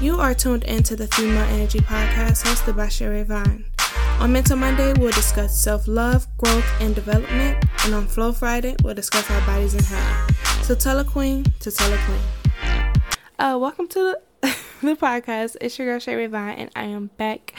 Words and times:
You 0.00 0.18
are 0.18 0.32
tuned 0.32 0.64
into 0.64 0.96
the 0.96 1.06
Female 1.08 1.44
Energy 1.50 1.80
Podcast 1.80 2.46
hosted 2.46 2.74
by 2.74 2.88
Sherry 2.88 3.22
Vine. 3.22 3.66
On 4.18 4.32
Mental 4.32 4.56
Monday, 4.56 4.94
we'll 4.94 5.10
discuss 5.10 5.54
self 5.54 5.86
love, 5.86 6.26
growth, 6.38 6.64
and 6.80 6.94
development. 6.94 7.62
And 7.84 7.92
on 7.92 8.06
Flow 8.06 8.32
Friday, 8.32 8.76
we'll 8.82 8.94
discuss 8.94 9.30
our 9.30 9.40
bodies 9.42 9.74
and 9.74 9.84
health. 9.84 10.64
So 10.64 10.74
tell 10.74 11.00
a 11.00 11.04
queen 11.04 11.44
to 11.60 11.70
tell 11.70 11.92
a 11.92 11.98
queen. 11.98 13.02
Uh, 13.38 13.58
welcome 13.58 13.88
to 13.88 14.16
the, 14.40 14.56
the 14.80 14.96
podcast. 14.96 15.58
It's 15.60 15.78
your 15.78 15.88
girl 15.88 15.98
Sherry 15.98 16.28
Vine, 16.28 16.56
and 16.56 16.70
I 16.74 16.84
am 16.84 17.10
back 17.18 17.52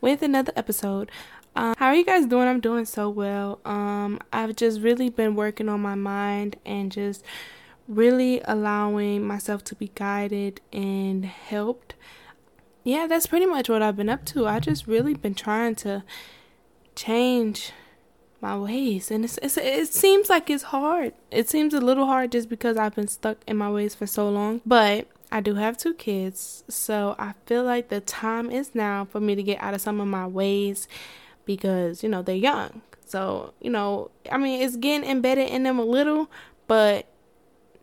with 0.00 0.22
another 0.22 0.52
episode. 0.54 1.10
Um, 1.56 1.74
how 1.78 1.86
are 1.86 1.96
you 1.96 2.04
guys 2.04 2.26
doing? 2.26 2.46
I'm 2.46 2.60
doing 2.60 2.84
so 2.84 3.10
well. 3.10 3.58
Um, 3.64 4.20
I've 4.32 4.54
just 4.54 4.80
really 4.82 5.10
been 5.10 5.34
working 5.34 5.68
on 5.68 5.80
my 5.80 5.96
mind 5.96 6.54
and 6.64 6.92
just 6.92 7.24
really 7.88 8.40
allowing 8.44 9.26
myself 9.26 9.64
to 9.64 9.74
be 9.74 9.90
guided 9.94 10.60
and 10.72 11.24
helped. 11.24 11.94
Yeah, 12.84 13.06
that's 13.06 13.26
pretty 13.26 13.46
much 13.46 13.68
what 13.68 13.82
I've 13.82 13.96
been 13.96 14.08
up 14.08 14.24
to. 14.26 14.46
I 14.46 14.60
just 14.60 14.86
really 14.86 15.14
been 15.14 15.34
trying 15.34 15.74
to 15.76 16.04
change 16.94 17.72
my 18.40 18.56
ways 18.56 19.10
and 19.10 19.24
it's, 19.24 19.36
it's 19.38 19.56
it 19.56 19.92
seems 19.92 20.28
like 20.28 20.48
it's 20.48 20.64
hard. 20.64 21.12
It 21.30 21.48
seems 21.48 21.74
a 21.74 21.80
little 21.80 22.06
hard 22.06 22.32
just 22.32 22.48
because 22.48 22.76
I've 22.76 22.94
been 22.94 23.08
stuck 23.08 23.38
in 23.46 23.56
my 23.56 23.70
ways 23.70 23.94
for 23.94 24.06
so 24.06 24.28
long. 24.28 24.60
But 24.64 25.08
I 25.30 25.40
do 25.40 25.56
have 25.56 25.76
two 25.76 25.94
kids, 25.94 26.64
so 26.68 27.14
I 27.18 27.34
feel 27.46 27.62
like 27.62 27.88
the 27.88 28.00
time 28.00 28.50
is 28.50 28.74
now 28.74 29.04
for 29.04 29.20
me 29.20 29.34
to 29.34 29.42
get 29.42 29.60
out 29.60 29.74
of 29.74 29.80
some 29.80 30.00
of 30.00 30.06
my 30.06 30.26
ways 30.26 30.88
because, 31.44 32.02
you 32.02 32.08
know, 32.08 32.22
they're 32.22 32.36
young. 32.36 32.80
So, 33.04 33.52
you 33.60 33.70
know, 33.70 34.10
I 34.30 34.38
mean, 34.38 34.62
it's 34.62 34.76
getting 34.76 35.08
embedded 35.08 35.50
in 35.50 35.64
them 35.64 35.78
a 35.78 35.84
little, 35.84 36.30
but 36.66 37.06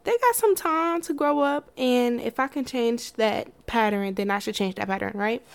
they 0.05 0.17
got 0.17 0.35
some 0.35 0.55
time 0.55 1.01
to 1.01 1.13
grow 1.13 1.39
up 1.39 1.71
and 1.77 2.21
if 2.21 2.39
I 2.39 2.47
can 2.47 2.63
change 2.63 3.13
that 3.13 3.65
pattern, 3.65 4.13
then 4.13 4.31
I 4.31 4.39
should 4.39 4.55
change 4.55 4.75
that 4.75 4.87
pattern, 4.87 5.11
right? 5.15 5.45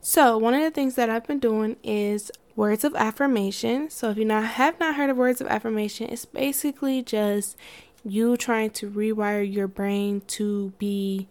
So, 0.00 0.36
one 0.36 0.54
of 0.54 0.62
the 0.62 0.70
things 0.70 0.94
that 0.96 1.10
I've 1.10 1.26
been 1.26 1.38
doing 1.38 1.76
is 1.84 2.30
words 2.56 2.84
of 2.84 2.94
affirmation. 2.96 3.90
So, 3.90 4.10
if 4.10 4.16
you 4.16 4.24
not 4.24 4.44
have 4.44 4.80
not 4.80 4.96
heard 4.96 5.10
of 5.10 5.16
words 5.16 5.40
of 5.40 5.46
affirmation, 5.46 6.08
it's 6.10 6.24
basically 6.24 7.02
just 7.02 7.56
you 8.04 8.36
trying 8.36 8.70
to 8.70 8.90
rewire 8.90 9.50
your 9.50 9.68
brain 9.68 10.22
to 10.26 10.72
be 10.78 11.28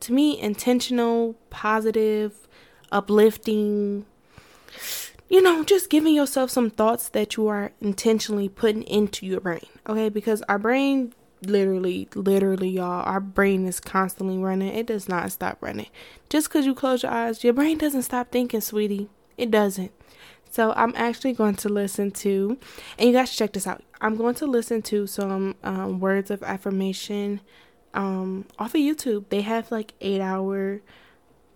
to 0.00 0.12
me 0.12 0.40
intentional, 0.40 1.34
positive, 1.50 2.48
uplifting, 2.92 4.06
you 5.28 5.42
know, 5.42 5.64
just 5.64 5.90
giving 5.90 6.14
yourself 6.14 6.50
some 6.50 6.70
thoughts 6.70 7.08
that 7.10 7.36
you 7.36 7.48
are 7.48 7.72
intentionally 7.80 8.48
putting 8.48 8.82
into 8.84 9.26
your 9.26 9.40
brain. 9.40 9.66
Okay, 9.88 10.08
because 10.08 10.42
our 10.42 10.58
brain 10.58 11.12
literally, 11.42 12.08
literally, 12.14 12.70
y'all, 12.70 13.02
our 13.04 13.20
brain 13.20 13.66
is 13.66 13.80
constantly 13.80 14.38
running. 14.38 14.74
It 14.74 14.86
does 14.86 15.08
not 15.08 15.32
stop 15.32 15.58
running. 15.60 15.88
Just 16.28 16.48
because 16.48 16.66
you 16.66 16.74
close 16.74 17.02
your 17.02 17.12
eyes, 17.12 17.42
your 17.44 17.52
brain 17.52 17.78
doesn't 17.78 18.02
stop 18.02 18.30
thinking, 18.30 18.60
sweetie. 18.60 19.08
It 19.36 19.50
doesn't. 19.50 19.92
So 20.50 20.72
I'm 20.76 20.92
actually 20.96 21.32
going 21.32 21.54
to 21.56 21.68
listen 21.68 22.10
to, 22.10 22.58
and 22.98 23.08
you 23.08 23.14
guys 23.14 23.34
check 23.34 23.52
this 23.52 23.66
out. 23.66 23.82
I'm 24.00 24.16
going 24.16 24.34
to 24.36 24.46
listen 24.46 24.82
to 24.82 25.06
some 25.06 25.54
um, 25.62 26.00
words 26.00 26.30
of 26.30 26.42
affirmation 26.42 27.40
um, 27.94 28.46
off 28.58 28.74
of 28.74 28.80
YouTube. 28.80 29.28
They 29.28 29.42
have 29.42 29.70
like 29.70 29.94
eight 30.00 30.20
hour 30.20 30.82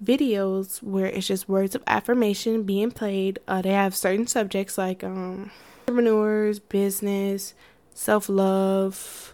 videos 0.02 0.82
where 0.82 1.06
it's 1.06 1.27
just 1.27 1.48
words 1.48 1.74
of 1.74 1.82
affirmation 1.86 2.62
being 2.62 2.90
played. 2.90 3.40
Uh, 3.48 3.62
they 3.62 3.70
have 3.70 3.96
certain 3.96 4.27
subjects 4.27 4.78
like 4.78 5.02
um, 5.02 5.50
entrepreneurs, 5.82 6.58
business, 6.60 7.55
self 7.94 8.28
love, 8.28 9.33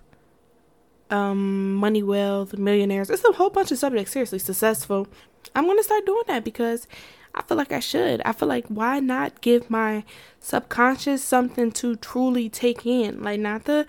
um, 1.10 1.74
money, 1.74 2.02
wealth, 2.02 2.56
millionaires. 2.56 3.10
It's 3.10 3.24
a 3.24 3.32
whole 3.32 3.50
bunch 3.50 3.70
of 3.72 3.78
subjects. 3.78 4.12
Seriously, 4.12 4.38
successful. 4.38 5.08
I'm 5.54 5.66
gonna 5.66 5.82
start 5.82 6.06
doing 6.06 6.22
that 6.28 6.44
because 6.44 6.86
I 7.34 7.42
feel 7.42 7.56
like 7.56 7.72
I 7.72 7.80
should. 7.80 8.20
I 8.24 8.32
feel 8.32 8.48
like 8.48 8.66
why 8.66 9.00
not 9.00 9.40
give 9.40 9.70
my 9.70 10.04
subconscious 10.40 11.22
something 11.22 11.70
to 11.72 11.96
truly 11.96 12.48
take 12.48 12.84
in, 12.86 13.22
like 13.22 13.40
not 13.40 13.64
the 13.64 13.86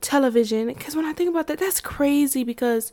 television. 0.00 0.68
Because 0.68 0.94
when 0.96 1.04
I 1.04 1.12
think 1.12 1.30
about 1.30 1.46
that, 1.48 1.58
that's 1.58 1.80
crazy 1.80 2.44
because 2.44 2.92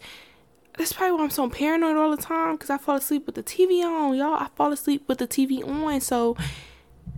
that's 0.77 0.93
probably 0.93 1.17
why 1.17 1.23
I'm 1.23 1.29
so 1.29 1.49
paranoid 1.49 1.97
all 1.97 2.15
the 2.15 2.21
time 2.21 2.55
because 2.55 2.69
I 2.69 2.77
fall 2.77 2.95
asleep 2.95 3.25
with 3.25 3.35
the 3.35 3.43
TV 3.43 3.83
on. 3.83 4.15
Y'all, 4.15 4.33
I 4.33 4.47
fall 4.55 4.71
asleep 4.71 5.03
with 5.07 5.19
the 5.19 5.27
TV 5.27 5.65
on. 5.65 6.01
So, 6.01 6.35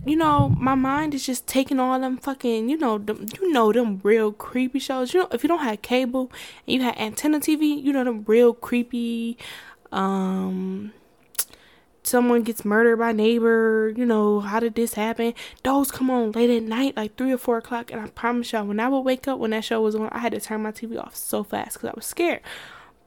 you 0.06 0.14
know, 0.14 0.48
my 0.56 0.76
mind 0.76 1.14
is 1.14 1.26
just 1.26 1.48
taking 1.48 1.80
all 1.80 1.98
them 1.98 2.16
fucking, 2.16 2.68
you 2.68 2.78
know, 2.78 2.96
them, 2.96 3.26
you 3.40 3.52
know, 3.52 3.72
them 3.72 4.00
real 4.04 4.30
creepy 4.30 4.78
shows. 4.78 5.12
You 5.12 5.20
know, 5.20 5.28
if 5.32 5.42
you 5.42 5.48
don't 5.48 5.64
have 5.64 5.82
cable 5.82 6.30
and 6.66 6.74
you 6.74 6.82
have 6.82 6.96
antenna 6.96 7.40
TV, 7.40 7.82
you 7.82 7.92
know, 7.92 8.04
them 8.04 8.24
real 8.28 8.54
creepy, 8.54 9.36
um, 9.90 10.92
someone 12.04 12.44
gets 12.44 12.64
murdered 12.64 12.98
by 12.98 13.10
neighbor, 13.10 13.92
you 13.96 14.06
know, 14.06 14.38
how 14.38 14.60
did 14.60 14.76
this 14.76 14.94
happen? 14.94 15.34
Those 15.64 15.90
come 15.90 16.08
on 16.08 16.30
late 16.32 16.50
at 16.50 16.62
night, 16.62 16.96
like 16.96 17.16
three 17.16 17.32
or 17.32 17.38
four 17.38 17.58
o'clock, 17.58 17.90
and 17.90 18.00
I 18.00 18.06
promise 18.06 18.52
y'all, 18.52 18.64
when 18.64 18.78
I 18.78 18.88
would 18.88 19.00
wake 19.00 19.26
up 19.26 19.40
when 19.40 19.50
that 19.50 19.64
show 19.64 19.80
was 19.80 19.96
on, 19.96 20.08
I 20.10 20.18
had 20.18 20.32
to 20.32 20.40
turn 20.40 20.62
my 20.62 20.70
TV 20.70 21.02
off 21.02 21.16
so 21.16 21.42
fast 21.42 21.74
because 21.74 21.90
I 21.90 21.92
was 21.96 22.06
scared. 22.06 22.42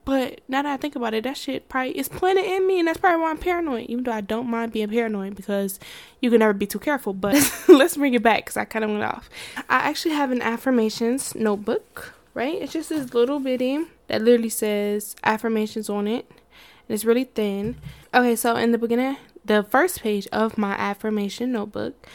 But 0.09 0.41
now 0.47 0.63
that 0.63 0.73
I 0.73 0.77
think 0.77 0.95
about 0.95 1.13
it, 1.13 1.23
that 1.25 1.37
shit 1.37 1.69
probably 1.69 1.95
is 1.95 2.09
planted 2.09 2.43
in 2.43 2.65
me, 2.65 2.79
and 2.79 2.87
that's 2.87 2.97
probably 2.97 3.21
why 3.21 3.29
I'm 3.29 3.37
paranoid. 3.37 3.85
Even 3.91 4.05
though 4.05 4.11
I 4.11 4.21
don't 4.21 4.49
mind 4.49 4.71
being 4.71 4.89
paranoid 4.89 5.35
because 5.35 5.79
you 6.19 6.31
can 6.31 6.39
never 6.39 6.51
be 6.51 6.65
too 6.65 6.79
careful. 6.79 7.13
But 7.13 7.35
let's 7.67 7.95
bring 7.95 8.15
it 8.15 8.23
back 8.23 8.45
because 8.45 8.57
I 8.57 8.65
kind 8.65 8.83
of 8.83 8.89
went 8.89 9.03
off. 9.03 9.29
I 9.69 9.87
actually 9.87 10.15
have 10.15 10.31
an 10.31 10.41
affirmations 10.41 11.35
notebook, 11.35 12.15
right? 12.33 12.59
It's 12.59 12.73
just 12.73 12.89
this 12.89 13.13
little 13.13 13.39
bitty 13.39 13.85
that 14.07 14.23
literally 14.23 14.49
says 14.49 15.15
affirmations 15.23 15.91
on 15.91 16.07
it, 16.07 16.25
and 16.27 16.95
it's 16.95 17.05
really 17.05 17.25
thin. 17.25 17.75
Okay, 18.11 18.35
so 18.35 18.55
in 18.55 18.71
the 18.71 18.79
beginning, 18.79 19.15
the 19.45 19.61
first 19.61 20.01
page 20.01 20.27
of 20.31 20.57
my 20.57 20.71
affirmation 20.71 21.51
notebook, 21.51 22.07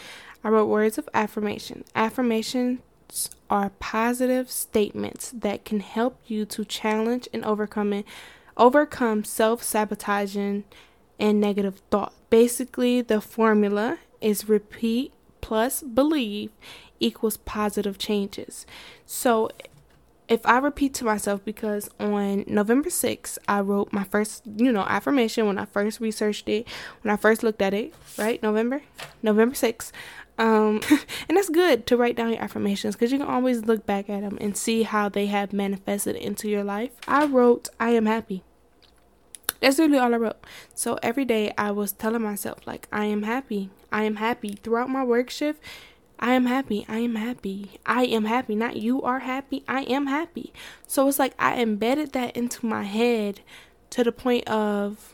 I 0.42 0.48
wrote 0.48 0.66
words 0.66 0.98
of 0.98 1.08
affirmation. 1.14 1.84
Affirmation 1.94 2.82
are 3.50 3.70
positive 3.78 4.50
statements 4.50 5.30
that 5.30 5.64
can 5.64 5.80
help 5.80 6.18
you 6.26 6.44
to 6.46 6.64
challenge 6.64 7.28
and 7.32 7.44
overcome 7.44 8.04
overcome 8.56 9.24
self-sabotaging 9.24 10.64
and 11.18 11.40
negative 11.40 11.80
thought. 11.90 12.12
Basically, 12.30 13.00
the 13.00 13.20
formula 13.20 13.98
is 14.20 14.48
repeat 14.48 15.12
plus 15.40 15.82
believe 15.82 16.50
equals 17.00 17.36
positive 17.38 17.98
changes. 17.98 18.66
So 19.04 19.50
if 20.28 20.44
I 20.46 20.58
repeat 20.58 20.94
to 20.94 21.04
myself 21.04 21.44
because 21.44 21.90
on 22.00 22.44
November 22.46 22.88
6th, 22.88 23.36
I 23.46 23.60
wrote 23.60 23.92
my 23.92 24.04
first, 24.04 24.42
you 24.56 24.72
know, 24.72 24.80
affirmation 24.82 25.46
when 25.46 25.58
I 25.58 25.66
first 25.66 26.00
researched 26.00 26.48
it, 26.48 26.66
when 27.02 27.12
I 27.12 27.16
first 27.16 27.42
looked 27.42 27.60
at 27.60 27.74
it, 27.74 27.92
right? 28.16 28.42
November, 28.42 28.82
November 29.22 29.54
6th. 29.54 29.92
Um, 30.38 30.80
and 31.28 31.36
that's 31.36 31.48
good 31.48 31.86
to 31.86 31.96
write 31.96 32.16
down 32.16 32.30
your 32.30 32.42
affirmations 32.42 32.94
because 32.94 33.12
you 33.12 33.18
can 33.18 33.26
always 33.26 33.64
look 33.64 33.86
back 33.86 34.10
at 34.10 34.22
them 34.22 34.38
and 34.40 34.56
see 34.56 34.82
how 34.82 35.08
they 35.08 35.26
have 35.26 35.52
manifested 35.52 36.16
into 36.16 36.48
your 36.48 36.64
life. 36.64 36.90
I 37.06 37.26
wrote, 37.26 37.68
I 37.78 37.90
am 37.90 38.06
happy. 38.06 38.42
That's 39.60 39.78
really 39.78 39.98
all 39.98 40.12
I 40.12 40.18
wrote. 40.18 40.44
So 40.74 40.98
every 41.02 41.24
day 41.24 41.52
I 41.56 41.70
was 41.70 41.92
telling 41.92 42.22
myself, 42.22 42.66
like, 42.66 42.88
I 42.92 43.06
am 43.06 43.22
happy. 43.22 43.70
I 43.90 44.02
am 44.02 44.16
happy. 44.16 44.58
Throughout 44.62 44.90
my 44.90 45.04
work 45.04 45.30
shift, 45.30 45.62
I 46.18 46.32
am 46.32 46.46
happy. 46.46 46.84
I 46.88 46.98
am 46.98 47.14
happy. 47.14 47.80
I 47.86 48.04
am 48.04 48.26
happy. 48.26 48.54
Not 48.54 48.76
you 48.76 49.02
are 49.02 49.20
happy. 49.20 49.64
I 49.66 49.82
am 49.82 50.06
happy. 50.06 50.52
So 50.86 51.08
it's 51.08 51.18
like 51.18 51.34
I 51.38 51.60
embedded 51.60 52.12
that 52.12 52.36
into 52.36 52.66
my 52.66 52.82
head 52.82 53.40
to 53.90 54.04
the 54.04 54.12
point 54.12 54.46
of 54.48 55.13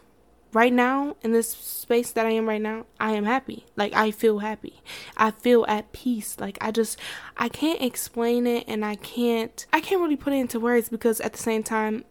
right 0.52 0.72
now 0.72 1.16
in 1.22 1.32
this 1.32 1.50
space 1.50 2.12
that 2.12 2.26
I 2.26 2.30
am 2.30 2.48
right 2.48 2.60
now, 2.60 2.86
I 2.98 3.12
am 3.12 3.24
happy. 3.24 3.66
Like 3.76 3.92
I 3.94 4.10
feel 4.10 4.38
happy. 4.38 4.80
I 5.16 5.30
feel 5.30 5.64
at 5.68 5.92
peace. 5.92 6.38
Like 6.38 6.58
I 6.60 6.70
just 6.70 6.98
I 7.36 7.48
can't 7.48 7.80
explain 7.82 8.46
it 8.46 8.64
and 8.66 8.84
I 8.84 8.96
can't 8.96 9.66
I 9.72 9.80
can't 9.80 10.00
really 10.00 10.16
put 10.16 10.32
it 10.32 10.36
into 10.36 10.60
words 10.60 10.88
because 10.88 11.20
at 11.20 11.32
the 11.32 11.38
same 11.38 11.62
time 11.62 12.04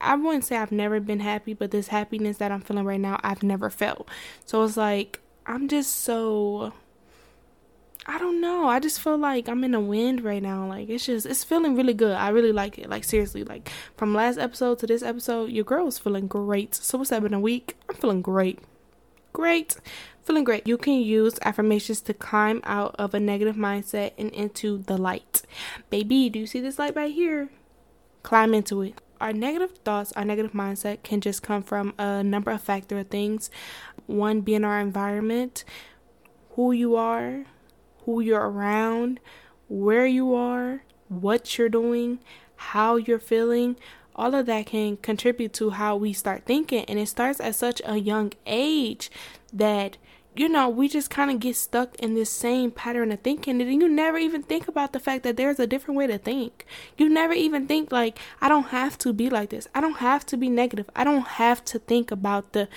I 0.00 0.16
wouldn't 0.16 0.44
say 0.44 0.56
I've 0.56 0.72
never 0.72 0.98
been 0.98 1.20
happy, 1.20 1.54
but 1.54 1.70
this 1.70 1.88
happiness 1.88 2.38
that 2.38 2.50
I'm 2.50 2.60
feeling 2.60 2.84
right 2.84 3.00
now, 3.00 3.20
I've 3.22 3.44
never 3.44 3.70
felt. 3.70 4.08
So 4.44 4.64
it's 4.64 4.76
like 4.76 5.20
I'm 5.46 5.68
just 5.68 5.94
so 5.96 6.72
I 8.04 8.18
don't 8.18 8.40
know. 8.40 8.66
I 8.66 8.80
just 8.80 9.00
feel 9.00 9.16
like 9.16 9.48
I'm 9.48 9.62
in 9.62 9.72
the 9.72 9.80
wind 9.80 10.22
right 10.22 10.42
now. 10.42 10.66
Like 10.66 10.88
it's 10.88 11.06
just 11.06 11.24
it's 11.24 11.44
feeling 11.44 11.76
really 11.76 11.94
good. 11.94 12.16
I 12.16 12.30
really 12.30 12.52
like 12.52 12.78
it. 12.78 12.90
Like 12.90 13.04
seriously, 13.04 13.44
like 13.44 13.70
from 13.96 14.12
last 14.12 14.38
episode 14.38 14.80
to 14.80 14.86
this 14.86 15.02
episode, 15.02 15.50
your 15.50 15.64
girl 15.64 15.86
is 15.86 15.98
feeling 15.98 16.26
great. 16.26 16.74
So 16.74 16.98
what's 16.98 17.12
up 17.12 17.24
in 17.24 17.34
a 17.34 17.40
week? 17.40 17.76
I'm 17.88 17.94
feeling 17.94 18.22
great. 18.22 18.58
Great. 19.32 19.76
Feeling 20.24 20.44
great. 20.44 20.66
You 20.66 20.76
can 20.78 20.94
use 20.94 21.38
affirmations 21.42 22.00
to 22.02 22.14
climb 22.14 22.60
out 22.64 22.94
of 22.98 23.14
a 23.14 23.20
negative 23.20 23.56
mindset 23.56 24.12
and 24.18 24.30
into 24.30 24.78
the 24.78 24.96
light. 24.96 25.42
Baby, 25.88 26.28
do 26.28 26.40
you 26.40 26.46
see 26.46 26.60
this 26.60 26.78
light 26.78 26.96
right 26.96 27.12
here? 27.12 27.50
Climb 28.22 28.52
into 28.52 28.82
it. 28.82 29.00
Our 29.20 29.32
negative 29.32 29.78
thoughts, 29.84 30.12
our 30.12 30.24
negative 30.24 30.52
mindset 30.52 31.04
can 31.04 31.20
just 31.20 31.42
come 31.42 31.62
from 31.62 31.94
a 31.98 32.24
number 32.24 32.50
of 32.50 32.60
factor 32.60 32.98
of 32.98 33.08
things. 33.08 33.50
One 34.06 34.40
being 34.40 34.64
our 34.64 34.80
environment, 34.80 35.64
who 36.50 36.72
you 36.72 36.96
are, 36.96 37.44
who 38.04 38.20
you're 38.20 38.50
around, 38.50 39.20
where 39.68 40.06
you 40.06 40.34
are, 40.34 40.82
what 41.08 41.58
you're 41.58 41.68
doing, 41.68 42.18
how 42.56 42.96
you're 42.96 43.18
feeling. 43.18 43.76
all 44.14 44.34
of 44.34 44.46
that 44.46 44.66
can 44.66 44.96
contribute 44.98 45.52
to 45.54 45.70
how 45.70 45.96
we 45.96 46.12
start 46.12 46.44
thinking. 46.44 46.84
And 46.84 46.98
it 46.98 47.08
starts 47.08 47.40
at 47.40 47.54
such 47.54 47.80
a 47.84 47.96
young 47.96 48.32
age 48.46 49.10
that 49.52 49.96
you 50.34 50.48
know, 50.48 50.68
we 50.68 50.88
just 50.88 51.10
kind 51.10 51.30
of 51.30 51.40
get 51.40 51.56
stuck 51.56 51.94
in 51.96 52.14
this 52.14 52.30
same 52.30 52.70
pattern 52.70 53.12
of 53.12 53.20
thinking 53.20 53.60
and 53.60 53.82
you 53.82 53.88
never 53.88 54.16
even 54.16 54.42
think 54.42 54.66
about 54.66 54.92
the 54.92 55.00
fact 55.00 55.24
that 55.24 55.36
there's 55.36 55.60
a 55.60 55.66
different 55.66 55.98
way 55.98 56.06
to 56.06 56.16
think. 56.16 56.64
You 56.96 57.08
never 57.08 57.34
even 57.34 57.66
think 57.66 57.92
like 57.92 58.18
I 58.40 58.48
don't 58.48 58.68
have 58.68 58.96
to 58.98 59.12
be 59.12 59.28
like 59.28 59.50
this. 59.50 59.68
I 59.74 59.82
don't 59.82 59.98
have 59.98 60.24
to 60.26 60.38
be 60.38 60.48
negative. 60.48 60.88
I 60.96 61.04
don't 61.04 61.26
have 61.26 61.62
to 61.66 61.78
think 61.78 62.10
about 62.10 62.52
the 62.52 62.68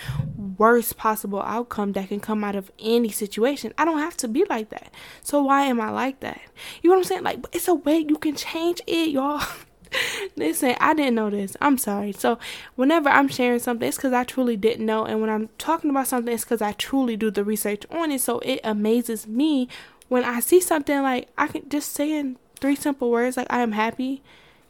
worst 0.58 0.98
possible 0.98 1.42
outcome 1.42 1.94
that 1.94 2.10
can 2.10 2.20
come 2.20 2.44
out 2.44 2.56
of 2.56 2.72
any 2.78 3.10
situation. 3.10 3.74
I 3.78 3.86
don't 3.86 4.00
have 4.00 4.18
to 4.18 4.28
be 4.28 4.44
like 4.50 4.70
that. 4.72 4.94
So 5.22 5.44
why 5.44 5.64
am 5.64 5.80
I 5.80 5.92
like 5.92 6.20
that? 6.20 6.42
You 6.82 6.90
know 6.90 6.98
what 6.98 7.04
I'm 7.04 7.06
saying? 7.06 7.24
Like 7.24 7.46
it's 7.54 7.70
a 7.70 7.76
way 7.76 8.00
you 8.00 8.18
can 8.18 8.36
change 8.36 8.82
it, 8.86 9.10
y'all. 9.10 9.42
Listen, 10.36 10.76
I 10.80 10.94
didn't 10.94 11.16
know 11.16 11.30
this. 11.30 11.56
I'm 11.62 11.78
sorry. 11.78 12.12
So, 12.12 12.40
whenever 12.76 13.10
I'm 13.10 13.28
sharing 13.28 13.60
something, 13.60 13.88
it's 13.88 13.98
because 13.98 14.14
I 14.14 14.24
truly 14.24 14.58
didn't 14.58 14.86
know. 14.86 15.06
And 15.06 15.22
when 15.22 15.30
I'm 15.30 15.50
talking 15.58 15.90
about 15.90 16.08
something, 16.08 16.34
it's 16.34 16.44
because 16.44 16.62
I 16.62 16.74
truly 16.74 17.16
do 17.18 17.32
the 17.32 17.44
research 17.44 17.84
on 17.90 18.12
it. 18.12 18.22
So, 18.22 18.40
it 18.40 18.60
amazes 18.64 19.28
me 19.28 19.68
when 20.08 20.24
I 20.24 20.40
see 20.40 20.60
something 20.60 21.02
like 21.02 21.30
I 21.38 21.48
can 21.48 21.68
just 21.70 21.92
saying 21.92 22.38
three 22.60 22.76
simple 22.76 23.12
words 23.12 23.38
like 23.38 23.48
I 23.50 23.62
am 23.62 23.74
happy 23.74 24.22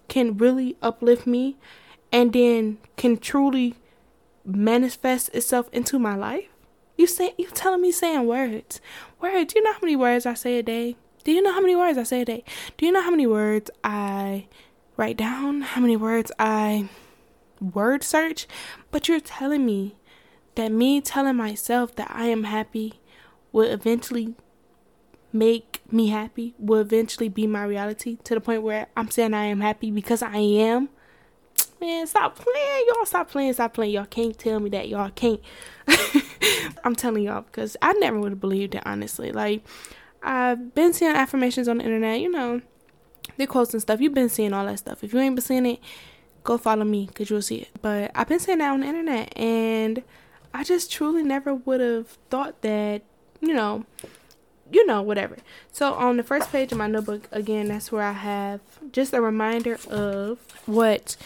can 0.07 0.37
really 0.37 0.75
uplift 0.81 1.27
me 1.27 1.55
and 2.11 2.33
then 2.33 2.77
can 2.95 3.17
truly 3.17 3.75
manifest 4.45 5.29
itself 5.33 5.69
into 5.71 5.99
my 5.99 6.15
life. 6.15 6.45
You 6.97 7.07
say 7.07 7.33
you 7.37 7.47
telling 7.47 7.81
me 7.81 7.91
saying 7.91 8.25
words. 8.25 8.79
Words. 9.19 9.53
Do 9.53 9.59
you 9.59 9.63
know 9.63 9.73
how 9.73 9.79
many 9.81 9.95
words 9.95 10.25
I 10.25 10.33
say 10.33 10.59
a 10.59 10.63
day? 10.63 10.95
Do 11.23 11.31
you 11.31 11.41
know 11.41 11.51
how 11.51 11.59
many 11.59 11.75
words 11.75 11.97
I 11.97 12.03
say 12.03 12.21
a 12.21 12.25
day? 12.25 12.43
Do 12.77 12.85
you 12.85 12.91
know 12.91 13.01
how 13.01 13.09
many 13.09 13.27
words 13.27 13.71
I 13.83 14.47
write 14.97 15.17
down 15.17 15.61
how 15.61 15.81
many 15.81 15.97
words 15.97 16.31
I 16.39 16.89
word 17.59 18.03
search, 18.03 18.47
but 18.91 19.07
you're 19.07 19.19
telling 19.19 19.65
me 19.65 19.95
that 20.55 20.71
me 20.71 21.01
telling 21.01 21.35
myself 21.35 21.95
that 21.95 22.09
I 22.11 22.27
am 22.27 22.43
happy 22.43 22.99
will 23.51 23.69
eventually 23.69 24.35
make 25.33 25.81
me 25.91 26.07
happy, 26.07 26.55
will 26.57 26.79
eventually 26.79 27.29
be 27.29 27.45
my 27.45 27.63
reality 27.63 28.17
to 28.23 28.33
the 28.33 28.41
point 28.41 28.63
where 28.63 28.87
I'm 28.95 29.11
saying 29.11 29.33
I 29.33 29.45
am 29.45 29.61
happy 29.61 29.91
because 29.91 30.21
I 30.21 30.37
am. 30.37 30.89
Man, 31.81 32.07
stop 32.07 32.37
playing, 32.37 32.85
y'all. 32.87 33.05
Stop 33.05 33.29
playing, 33.29 33.53
stop 33.53 33.73
playing. 33.73 33.93
Y'all 33.93 34.05
can't 34.05 34.37
tell 34.37 34.59
me 34.59 34.69
that. 34.69 34.87
Y'all 34.87 35.11
can't. 35.11 35.41
I'm 36.85 36.95
telling 36.95 37.23
y'all 37.23 37.41
because 37.41 37.75
I 37.81 37.93
never 37.93 38.19
would 38.19 38.31
have 38.31 38.39
believed 38.39 38.75
it, 38.75 38.83
honestly. 38.85 39.31
Like, 39.33 39.65
I've 40.23 40.73
been 40.73 40.93
seeing 40.93 41.15
affirmations 41.15 41.67
on 41.67 41.79
the 41.79 41.83
internet, 41.83 42.21
you 42.21 42.31
know 42.31 42.61
the 43.37 43.47
quotes 43.47 43.73
and 43.73 43.81
stuff. 43.81 44.01
You've 44.01 44.13
been 44.13 44.29
seeing 44.29 44.53
all 44.53 44.65
that 44.65 44.79
stuff. 44.79 45.03
If 45.03 45.13
you 45.13 45.19
ain't 45.19 45.35
been 45.35 45.43
seeing 45.43 45.65
it, 45.65 45.79
go 46.43 46.57
follow 46.57 46.83
me 46.83 47.07
because 47.07 47.29
you'll 47.29 47.41
see 47.41 47.57
it. 47.57 47.69
But 47.81 48.11
I've 48.15 48.27
been 48.27 48.39
seeing 48.39 48.59
that 48.59 48.71
on 48.71 48.81
the 48.81 48.87
internet, 48.87 49.37
and 49.37 50.03
I 50.53 50.63
just 50.63 50.91
truly 50.91 51.23
never 51.23 51.53
would 51.53 51.81
have 51.81 52.07
thought 52.29 52.61
that, 52.61 53.01
you 53.41 53.53
know, 53.53 53.85
you 54.71 54.85
know, 54.85 55.01
whatever. 55.01 55.37
So 55.71 55.93
on 55.93 56.17
the 56.17 56.23
first 56.23 56.51
page 56.51 56.71
of 56.71 56.77
my 56.77 56.87
notebook, 56.87 57.27
again, 57.31 57.67
that's 57.67 57.91
where 57.91 58.03
I 58.03 58.13
have 58.13 58.61
just 58.91 59.13
a 59.13 59.21
reminder 59.21 59.77
of 59.89 60.39
what 60.65 61.17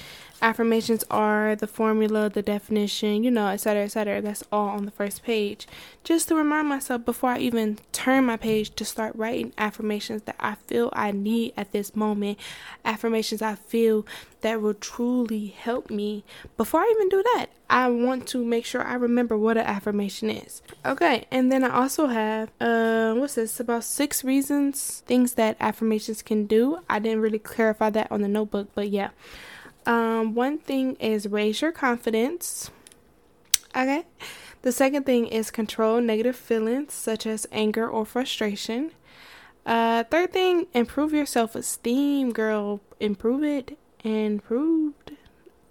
affirmations 0.41 1.03
are, 1.09 1.55
the 1.55 1.67
formula, 1.67 2.29
the 2.29 2.41
definition, 2.41 3.23
you 3.23 3.31
know, 3.31 3.47
etc., 3.47 3.83
etc. 3.83 4.21
That's 4.21 4.43
all 4.51 4.69
on 4.69 4.85
the 4.85 4.91
first 4.91 5.23
page. 5.23 5.67
Just 6.03 6.27
to 6.29 6.35
remind 6.35 6.67
myself 6.67 7.05
before 7.05 7.31
I 7.31 7.39
even 7.39 7.79
turn 7.91 8.25
my 8.25 8.37
page 8.37 8.75
to 8.75 8.85
start 8.85 9.15
writing 9.15 9.53
affirmations 9.57 10.23
that 10.23 10.35
I 10.39 10.55
feel 10.55 10.89
I 10.93 11.11
need 11.11 11.53
at 11.57 11.71
this 11.71 11.95
moment, 11.95 12.39
affirmations 12.85 13.41
I 13.41 13.55
feel 13.55 14.05
that 14.41 14.61
will 14.61 14.73
truly 14.73 15.47
help 15.47 15.89
me. 15.89 16.23
Before 16.57 16.81
I 16.81 16.93
even 16.95 17.09
do 17.09 17.23
that, 17.35 17.47
I 17.69 17.89
want 17.89 18.27
to 18.29 18.43
make 18.43 18.65
sure 18.65 18.83
I 18.83 18.95
remember 18.95 19.37
what 19.37 19.57
an 19.57 19.65
affirmation 19.65 20.29
is. 20.29 20.61
Okay, 20.85 21.25
and 21.29 21.51
then 21.51 21.63
I 21.63 21.69
also 21.69 22.07
have 22.07 22.49
uh 22.59 23.13
what's 23.13 23.35
this 23.35 23.59
about 23.59 23.83
six 23.83 24.23
reasons 24.23 25.03
things 25.05 25.33
that 25.33 25.57
affirmations 25.59 26.21
can 26.21 26.45
do. 26.45 26.79
I 26.89 26.99
didn't 26.99 27.21
really 27.21 27.39
clarify 27.39 27.89
that 27.91 28.11
on 28.11 28.21
the 28.21 28.27
notebook, 28.27 28.69
but 28.73 28.89
yeah. 28.89 29.09
Um, 29.85 30.35
one 30.35 30.57
thing 30.57 30.95
is 30.95 31.27
raise 31.27 31.61
your 31.61 31.71
confidence. 31.71 32.69
Okay. 33.75 34.05
The 34.61 34.71
second 34.71 35.05
thing 35.05 35.27
is 35.27 35.51
control 35.51 36.01
negative 36.01 36.35
feelings 36.35 36.93
such 36.93 37.25
as 37.25 37.47
anger 37.51 37.87
or 37.87 38.05
frustration. 38.05 38.91
Uh, 39.65 40.03
third 40.03 40.33
thing, 40.33 40.67
improve 40.73 41.13
your 41.13 41.25
self 41.25 41.55
esteem, 41.55 42.31
girl. 42.31 42.81
Improve 42.99 43.43
it. 43.43 43.77
Improved. 44.03 45.11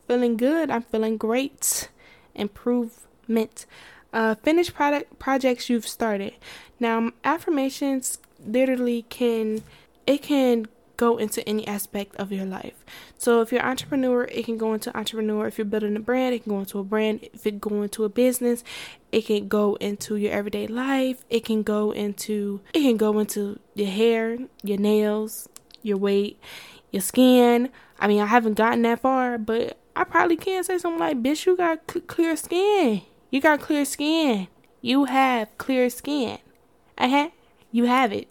Feeling 0.07 0.37
good. 0.37 0.71
I'm 0.71 0.83
feeling 0.83 1.17
great. 1.17 1.91
Improvement. 2.35 3.67
Uh, 4.13 4.35
finish 4.37 4.73
product 4.73 5.19
projects 5.19 5.69
you've 5.69 5.87
started. 5.87 6.33
Now, 6.81 7.11
affirmations 7.25 8.19
literally 8.47 9.03
can 9.11 9.63
it 10.07 10.23
can 10.23 10.67
go 10.99 11.17
into 11.17 11.49
any 11.49 11.67
aspect 11.67 12.15
of 12.17 12.31
your 12.31 12.45
life. 12.45 12.85
So 13.17 13.41
if 13.41 13.51
you're 13.51 13.63
an 13.63 13.69
entrepreneur, 13.69 14.25
it 14.25 14.45
can 14.45 14.59
go 14.59 14.75
into 14.75 14.95
entrepreneur. 14.95 15.47
If 15.47 15.57
you're 15.57 15.65
building 15.65 15.97
a 15.97 16.01
brand, 16.01 16.35
it 16.35 16.43
can 16.43 16.53
go 16.53 16.59
into 16.59 16.79
a 16.79 16.85
brand. 16.85 17.21
If 17.33 17.47
it 17.47 17.61
go 17.61 17.81
into 17.83 18.05
a 18.05 18.11
business, 18.11 18.63
it 19.11 19.25
can 19.25 19.49
go 19.49 19.77
into 19.77 20.17
your 20.17 20.33
everyday 20.33 20.67
life. 20.67 21.25
It 21.31 21.47
can 21.47 21.63
go 21.63 21.93
into 21.93 22.61
it 22.75 22.81
can 22.81 22.99
go 22.99 23.19
into 23.19 23.59
your 23.75 23.89
hair, 23.89 24.37
your 24.63 24.79
nails, 24.79 25.49
your 25.83 25.97
weight, 25.97 26.39
your 26.91 27.01
skin. 27.01 27.71
I 27.99 28.09
mean, 28.09 28.21
I 28.21 28.27
haven't 28.27 28.55
gotten 28.55 28.83
that 28.83 29.01
far, 29.01 29.39
but 29.39 29.79
I 29.97 30.05
probably 30.05 30.37
can 30.37 30.63
say 30.65 30.79
something 30.79 31.01
like, 31.01 31.23
"Bitch, 31.23 31.47
you 31.47 31.57
got 31.57 31.91
cl- 31.91 32.05
clear 32.07 32.37
skin. 32.37 33.03
You 33.31 33.41
got 33.41 33.61
clear 33.61 33.85
skin. 33.85 34.49
You 34.83 35.07
have 35.07 35.57
clear 35.59 35.89
skin." 35.91 36.39
Uh 36.97 37.09
huh. 37.09 37.29
You 37.71 37.85
have 37.85 38.13
it. 38.13 38.29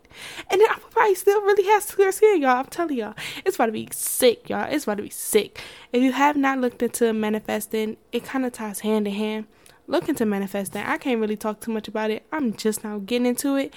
And 0.49 0.59
then 0.59 0.67
Apple 0.69 0.89
Pie 0.89 1.13
still 1.13 1.41
really 1.41 1.63
has 1.65 1.91
clear 1.91 2.11
skin, 2.11 2.41
y'all. 2.41 2.57
I'm 2.57 2.65
telling 2.65 2.97
y'all. 2.97 3.13
It's 3.45 3.55
about 3.55 3.67
to 3.67 3.71
be 3.71 3.87
sick, 3.91 4.49
y'all. 4.49 4.67
It's 4.69 4.85
about 4.85 4.97
to 4.97 5.03
be 5.03 5.09
sick. 5.09 5.61
If 5.93 6.01
you 6.01 6.11
have 6.11 6.35
not 6.35 6.59
looked 6.59 6.81
into 6.81 7.13
manifesting, 7.13 7.97
it 8.11 8.23
kind 8.23 8.45
of 8.45 8.53
ties 8.53 8.79
hand 8.79 9.07
in 9.07 9.13
hand. 9.13 9.45
Look 9.85 10.09
into 10.09 10.25
manifesting. 10.25 10.81
I 10.81 10.97
can't 10.97 11.21
really 11.21 11.37
talk 11.37 11.61
too 11.61 11.71
much 11.71 11.87
about 11.87 12.09
it. 12.09 12.25
I'm 12.31 12.53
just 12.53 12.83
now 12.83 12.97
getting 12.97 13.27
into 13.27 13.55
it, 13.55 13.73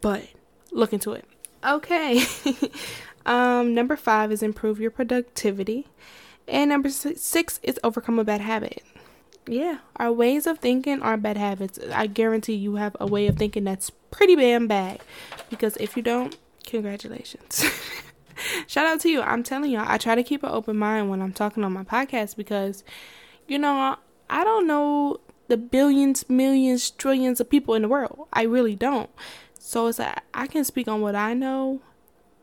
but 0.00 0.26
look 0.72 0.92
into 0.92 1.12
it. 1.12 1.26
Okay. 1.64 2.24
um, 3.26 3.74
number 3.74 3.96
five 3.96 4.32
is 4.32 4.42
improve 4.42 4.80
your 4.80 4.90
productivity. 4.90 5.86
And 6.48 6.70
number 6.70 6.88
six 6.88 7.60
is 7.62 7.78
overcome 7.84 8.18
a 8.18 8.24
bad 8.24 8.40
habit 8.40 8.82
yeah, 9.46 9.78
our 9.96 10.12
ways 10.12 10.46
of 10.46 10.58
thinking 10.58 11.02
are 11.02 11.16
bad 11.16 11.36
habits. 11.36 11.78
I 11.92 12.06
guarantee 12.06 12.54
you 12.54 12.76
have 12.76 12.96
a 13.00 13.06
way 13.06 13.26
of 13.26 13.36
thinking 13.36 13.64
that's 13.64 13.90
pretty 14.10 14.36
damn 14.36 14.66
bad. 14.66 15.00
Because 15.50 15.76
if 15.78 15.96
you 15.96 16.02
don't, 16.02 16.36
congratulations. 16.64 17.64
Shout 18.66 18.86
out 18.86 19.00
to 19.00 19.08
you. 19.08 19.20
I'm 19.20 19.42
telling 19.42 19.70
y'all, 19.70 19.84
I 19.86 19.98
try 19.98 20.14
to 20.14 20.22
keep 20.22 20.42
an 20.42 20.50
open 20.50 20.76
mind 20.76 21.10
when 21.10 21.20
I'm 21.20 21.32
talking 21.32 21.64
on 21.64 21.72
my 21.72 21.84
podcast 21.84 22.36
because, 22.36 22.84
you 23.48 23.58
know, 23.58 23.96
I 24.30 24.44
don't 24.44 24.66
know 24.66 25.20
the 25.48 25.56
billions, 25.56 26.28
millions, 26.28 26.90
trillions 26.90 27.40
of 27.40 27.50
people 27.50 27.74
in 27.74 27.82
the 27.82 27.88
world. 27.88 28.28
I 28.32 28.42
really 28.42 28.76
don't. 28.76 29.10
So 29.58 29.88
it's 29.88 29.98
like 29.98 30.18
I 30.32 30.46
can 30.46 30.64
speak 30.64 30.88
on 30.88 31.00
what 31.00 31.14
I 31.14 31.34
know 31.34 31.80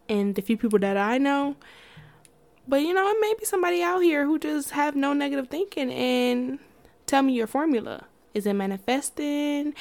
and 0.07 0.35
the 0.35 0.41
few 0.41 0.57
people 0.57 0.79
that 0.79 0.97
I 0.97 1.17
know. 1.17 1.55
But 2.67 2.81
you 2.81 2.93
know, 2.93 3.07
it 3.09 3.17
may 3.19 3.33
be 3.39 3.45
somebody 3.45 3.81
out 3.81 3.99
here 3.99 4.25
who 4.25 4.37
just 4.37 4.71
have 4.71 4.95
no 4.95 5.13
negative 5.13 5.47
thinking 5.47 5.91
and 5.91 6.59
Tell 7.09 7.23
me 7.23 7.33
your 7.33 7.47
formula. 7.47 8.03
Is 8.35 8.45
it 8.45 8.53
manifesting? 8.53 9.73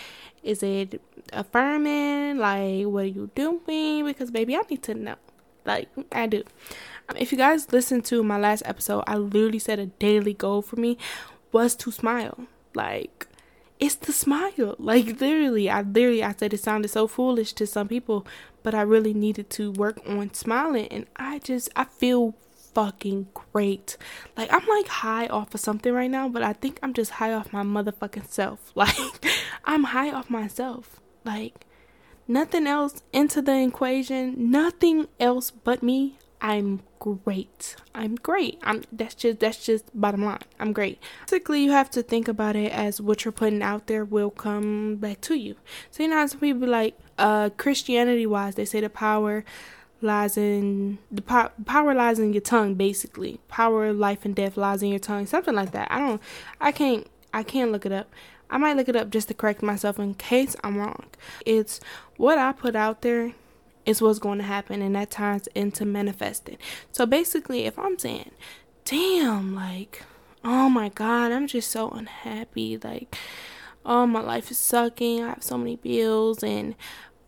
Is 0.43 0.63
it 0.63 0.99
affirming? 1.31 2.39
Like, 2.39 2.87
what 2.87 3.05
are 3.05 3.07
you 3.07 3.31
doing? 3.35 4.07
Because, 4.07 4.31
baby, 4.31 4.57
I 4.57 4.63
need 4.71 4.83
to 4.85 4.95
know. 4.95 5.17
Like, 5.67 5.91
I 6.11 6.27
do. 6.27 6.43
Um, 7.07 7.19
if 7.19 7.31
you 7.31 7.37
guys 7.37 7.71
listened 7.71 8.07
to 8.07 8.25
my 8.25 8.39
last 8.39 8.63
episode, 8.65 9.05
I 9.07 9.17
literally 9.17 9.59
said 9.59 9.79
a 9.79 9.85
daily 9.85 10.33
goal 10.33 10.63
for 10.63 10.77
me 10.77 10.97
was 11.53 11.77
to 11.77 11.93
smile. 11.93 12.47
Like, 12.75 13.27
it's 13.79 13.97
the 13.97 14.15
smile. 14.15 14.77
Like, 14.79 15.21
literally, 15.21 15.69
I 15.69 15.83
literally, 15.83 16.25
I 16.25 16.33
said 16.33 16.55
it 16.55 16.61
sounded 16.61 16.89
so 16.89 17.07
foolish 17.07 17.53
to 17.53 17.67
some 17.67 17.89
people, 17.89 18.27
but 18.63 18.75
I 18.75 18.81
really 18.81 19.13
needed 19.13 19.51
to 19.51 19.71
work 19.73 20.01
on 20.09 20.33
smiling. 20.33 20.89
And 20.89 21.05
I 21.17 21.41
just, 21.41 21.69
I 21.77 21.85
feel 21.85 22.37
fucking 22.79 23.27
great. 23.35 23.97
Like 24.37 24.53
I'm 24.53 24.65
like 24.69 24.87
high 24.87 25.27
off 25.27 25.53
of 25.53 25.59
something 25.59 25.93
right 25.93 26.11
now, 26.11 26.29
but 26.29 26.45
I 26.45 26.53
think 26.53 26.79
I'm 26.81 26.95
just 26.95 27.11
high 27.11 27.33
off 27.33 27.53
my 27.53 27.65
motherfucking 27.65 28.29
self. 28.29 28.73
Like 28.77 28.97
I'm 29.65 29.85
high 29.85 30.13
off 30.13 30.31
myself. 30.31 31.01
Like 31.25 31.67
nothing 32.29 32.69
else 32.69 33.03
into 33.13 33.43
the 33.43 33.61
equation, 33.65 34.53
nothing 34.53 35.09
else 35.19 35.51
but 35.51 35.83
me. 35.83 36.19
I'm 36.41 36.83
great. 37.01 37.75
I'm 37.97 38.15
great. 38.15 38.61
I'm 38.63 38.85
that's 38.93 39.17
just 39.17 39.41
that's 39.41 39.67
just 39.67 39.85
bottom 39.93 40.25
line. 40.25 40.39
I'm 40.61 40.73
great. 40.73 41.03
Basically, 41.23 41.65
you 41.65 41.73
have 41.73 41.91
to 41.91 42.03
think 42.05 42.29
about 42.29 42.55
it 42.55 42.71
as 42.71 43.01
what 43.01 43.25
you're 43.25 43.33
putting 43.33 43.61
out 43.61 43.89
there 43.89 44.05
will 44.05 44.31
come 44.31 44.97
back 44.97 45.21
to 45.23 45.35
you. 45.35 45.57
So 45.91 46.05
you 46.05 46.11
know, 46.11 46.25
some 46.29 46.39
people 46.39 46.69
like 46.69 46.97
uh 47.19 47.51
Christianity 47.57 48.25
wise, 48.25 48.55
they 48.55 48.65
say 48.65 48.81
the 48.81 48.89
power 48.89 49.45
lies 50.01 50.37
in 50.37 50.99
the 51.11 51.23
po- 51.23 51.51
power 51.65 51.95
lies 51.95 52.19
in 52.19 52.33
your 52.33 52.43
tongue 52.43 52.75
basically. 52.75 53.41
Power 53.49 53.93
life 53.93 54.25
and 54.25 54.35
death 54.35 54.57
lies 54.57 54.83
in 54.83 54.91
your 54.91 54.99
tongue 54.99 55.27
something 55.27 55.55
like 55.55 55.73
that. 55.73 55.89
I 55.91 55.99
don't 55.99 56.23
i 56.61 56.73
can't 56.73 57.07
i 57.33 57.43
can't 57.43 57.73
look 57.73 57.87
it 57.87 57.93
up. 57.93 58.09
I 58.51 58.57
might 58.57 58.77
look 58.77 58.89
it 58.89 58.97
up 58.97 59.11
just 59.11 59.29
to 59.29 59.35
correct 59.35 59.63
myself 59.63 59.99
in 59.99 60.15
case 60.15 60.57
i'm 60.63 60.79
wrong. 60.79 61.07
It's 61.45 61.81
what 62.17 62.39
i 62.39 62.53
put 62.53 62.77
out 62.77 63.03
there 63.03 63.33
is 63.85 64.03
what's 64.03 64.19
going 64.19 64.39
to 64.39 64.45
happen 64.45 64.83
and 64.83 64.95
that 64.95 65.11
turns 65.11 65.47
into 65.49 65.85
manifesting. 65.85 66.59
So 66.93 67.07
basically 67.07 67.65
if 67.65 67.79
i'm 67.79 67.99
saying 67.99 68.33
damn 68.85 69.55
like 69.55 70.03
oh 70.45 70.69
my 70.69 70.89
god 70.89 71.31
i'm 71.31 71.47
just 71.47 71.71
so 71.71 71.91
unhappy 71.91 72.79
like 72.79 73.15
oh 73.85 74.07
my 74.07 74.21
life 74.21 74.51
is 74.51 74.57
sucking 74.57 75.23
i 75.23 75.29
have 75.29 75.43
so 75.43 75.59
many 75.59 75.77
bills 75.77 76.43
and 76.43 76.75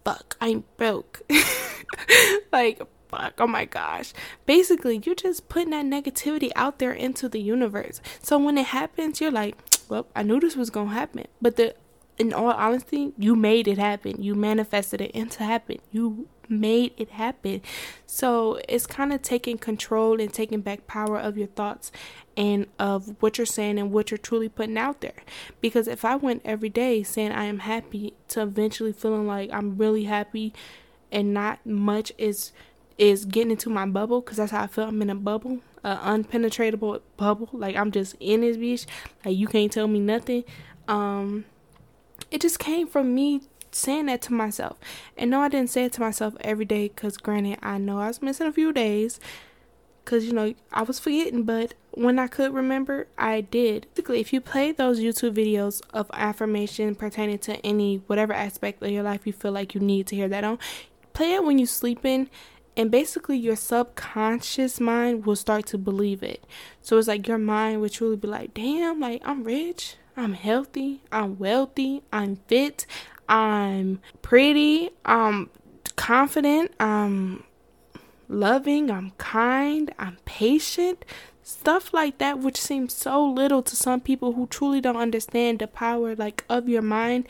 fuck, 0.05 0.37
I'm 0.41 0.65
broke. 0.77 1.23
like, 2.53 2.81
fuck, 3.09 3.35
oh 3.39 3.47
my 3.47 3.65
gosh. 3.65 4.13
Basically, 4.47 5.01
you're 5.05 5.15
just 5.15 5.49
putting 5.49 5.71
that 5.71 5.85
negativity 5.85 6.51
out 6.57 6.79
there 6.79 6.93
into 6.93 7.29
the 7.29 7.41
universe. 7.41 8.01
So 8.23 8.39
when 8.39 8.59
it 8.59 8.67
happens, 8.67 9.21
you're 9.21 9.31
like, 9.31 9.57
well, 9.89 10.07
I 10.15 10.23
knew 10.23 10.41
this 10.41 10.57
was 10.57 10.71
gonna 10.71 10.91
happen. 10.91 11.27
But 11.41 11.57
the 11.57 11.75
in 12.19 12.35
all 12.35 12.51
honesty, 12.51 13.15
you 13.17 13.35
made 13.35 13.67
it 13.67 13.79
happen. 13.79 14.23
You 14.23 14.35
manifested 14.35 15.01
it 15.01 15.11
into 15.13 15.43
happen. 15.43 15.79
You 15.91 16.29
made 16.51 16.93
it 16.99 17.11
happen. 17.13 17.63
So 18.05 18.61
it's 18.69 18.87
kind 18.87 19.13
of 19.15 19.23
taking 19.23 19.57
control 19.57 20.21
and 20.21 20.31
taking 20.31 20.61
back 20.61 20.87
power 20.87 21.19
of 21.19 21.39
your 21.39 21.47
thoughts 21.47 21.91
and 22.37 22.67
of 22.79 23.17
what 23.21 23.39
you're 23.39 23.47
saying 23.47 23.79
and 23.79 23.91
what 23.91 24.11
you're 24.11 24.19
truly 24.19 24.51
putting 24.51 24.77
out 24.77 25.01
there. 25.01 25.15
Because 25.63 25.89
if 25.89 26.05
I 26.05 26.17
went 26.17 26.43
every 26.45 26.69
day 26.69 27.03
saying 27.03 27.33
I 27.33 27.45
am 27.45 27.61
happy 27.61 28.13
to 28.29 28.43
eventually 28.43 28.93
feeling 28.93 29.27
like 29.27 29.51
I'm 29.51 29.79
really 29.79 30.05
happy 30.05 30.53
and 31.13 31.35
not 31.35 31.65
much 31.65 32.13
is 32.19 32.53
is 32.99 33.25
getting 33.25 33.53
into 33.53 33.71
my 33.71 33.87
bubble 33.87 34.21
because 34.21 34.37
that's 34.37 34.53
how 34.53 34.63
I 34.63 34.67
feel. 34.67 34.85
I'm 34.85 35.01
in 35.01 35.11
a 35.11 35.15
bubble, 35.15 35.61
an 35.83 36.25
unpenetratable 36.25 37.01
bubble. 37.17 37.49
Like 37.53 37.77
I'm 37.77 37.91
just 37.91 38.15
in 38.21 38.43
this 38.43 38.57
bitch. 38.57 38.87
Like 39.25 39.37
you 39.37 39.47
can't 39.47 39.73
tell 39.73 39.89
me 39.89 40.01
nothing. 40.01 40.45
Um, 40.87 41.47
it 42.31 42.41
just 42.41 42.59
came 42.59 42.87
from 42.87 43.15
me 43.15 43.43
saying 43.73 44.07
that 44.07 44.23
to 44.23 44.33
myself. 44.33 44.79
And 45.17 45.31
no, 45.31 45.41
I 45.41 45.49
didn't 45.49 45.71
say 45.71 45.85
it 45.85 45.93
to 45.95 46.01
myself 46.01 46.35
every 46.41 46.65
day 46.65 46.89
because, 46.89 47.17
granted, 47.17 47.59
I 47.63 47.79
know 47.79 47.99
I 47.99 48.09
was 48.09 48.23
missing 48.23 48.47
a 48.47 48.53
few 48.53 48.73
days 48.73 49.21
because, 50.05 50.25
you 50.25 50.33
know, 50.33 50.55
I 50.73 50.83
was 50.83 50.99
forgetting, 50.99 51.45
but 51.45 51.75
when 51.93 52.19
I 52.19 52.27
could 52.27 52.53
remember, 52.53 53.07
I 53.19 53.43
did. 53.43 53.87
Basically, 53.95 54.21
if 54.21 54.33
you 54.33 54.41
play 54.41 54.73
those 54.73 55.01
YouTube 55.01 55.35
videos 55.35 55.83
of 55.93 56.11
affirmation 56.13 56.95
pertaining 56.95 57.39
to 57.41 57.65
any 57.65 57.97
whatever 58.07 58.33
aspect 58.33 58.83
of 58.83 58.91
your 58.91 59.03
life 59.03 59.27
you 59.27 59.33
feel 59.33 59.53
like 59.53 59.75
you 59.75 59.81
need 59.81 60.07
to 60.09 60.17
hear 60.17 60.29
that 60.29 60.45
on, 60.45 60.59
play 61.13 61.35
it 61.35 61.45
when 61.45 61.59
you're 61.59 61.67
sleeping 61.67 62.29
and 62.77 62.91
basically 62.91 63.37
your 63.37 63.57
subconscious 63.57 64.81
mind 64.81 65.27
will 65.27 65.37
start 65.37 65.67
to 65.67 65.77
believe 65.79 66.23
it 66.23 66.45
so 66.81 66.99
it's 66.99 67.09
like 67.09 67.27
your 67.27 67.39
mind 67.39 67.81
will 67.81 67.89
truly 67.89 68.17
be 68.17 68.29
like 68.29 68.55
damn 68.55 69.01
like 69.01 69.21
i'm 69.25 69.45
rich 69.45 69.97
i'm 70.17 70.35
healthy 70.35 71.01
i'm 71.13 71.39
wealthy 71.39 72.03
i'm 72.13 72.37
fit 72.47 72.87
I'm 73.31 74.01
pretty, 74.23 74.91
I'm 75.05 75.51
confident, 75.95 76.73
I'm 76.81 77.45
loving, 78.29 78.91
I'm 78.91 79.13
kind, 79.19 79.95
I'm 80.01 80.19
patient. 80.25 81.05
Stuff 81.45 81.95
like 81.95 82.19
that 82.19 82.41
which 82.41 82.61
seems 82.61 82.93
so 82.93 83.25
little 83.25 83.63
to 83.63 83.77
some 83.77 84.01
people 84.01 84.33
who 84.33 84.49
truly 84.49 84.81
don't 84.81 84.97
understand 84.97 85.61
the 85.61 85.69
power 85.69 86.15
like 86.17 86.45
of 86.49 86.69
your 86.69 86.83
mind 86.83 87.27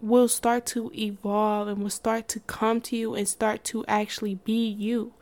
will 0.00 0.28
start 0.28 0.66
to 0.66 0.90
evolve 0.94 1.68
and 1.68 1.82
will 1.82 1.90
start 1.90 2.28
to 2.28 2.40
come 2.40 2.80
to 2.80 2.96
you 2.96 3.14
and 3.14 3.28
start 3.28 3.64
to 3.64 3.84
actually 3.86 4.36
be 4.36 4.68
you. 4.68 5.12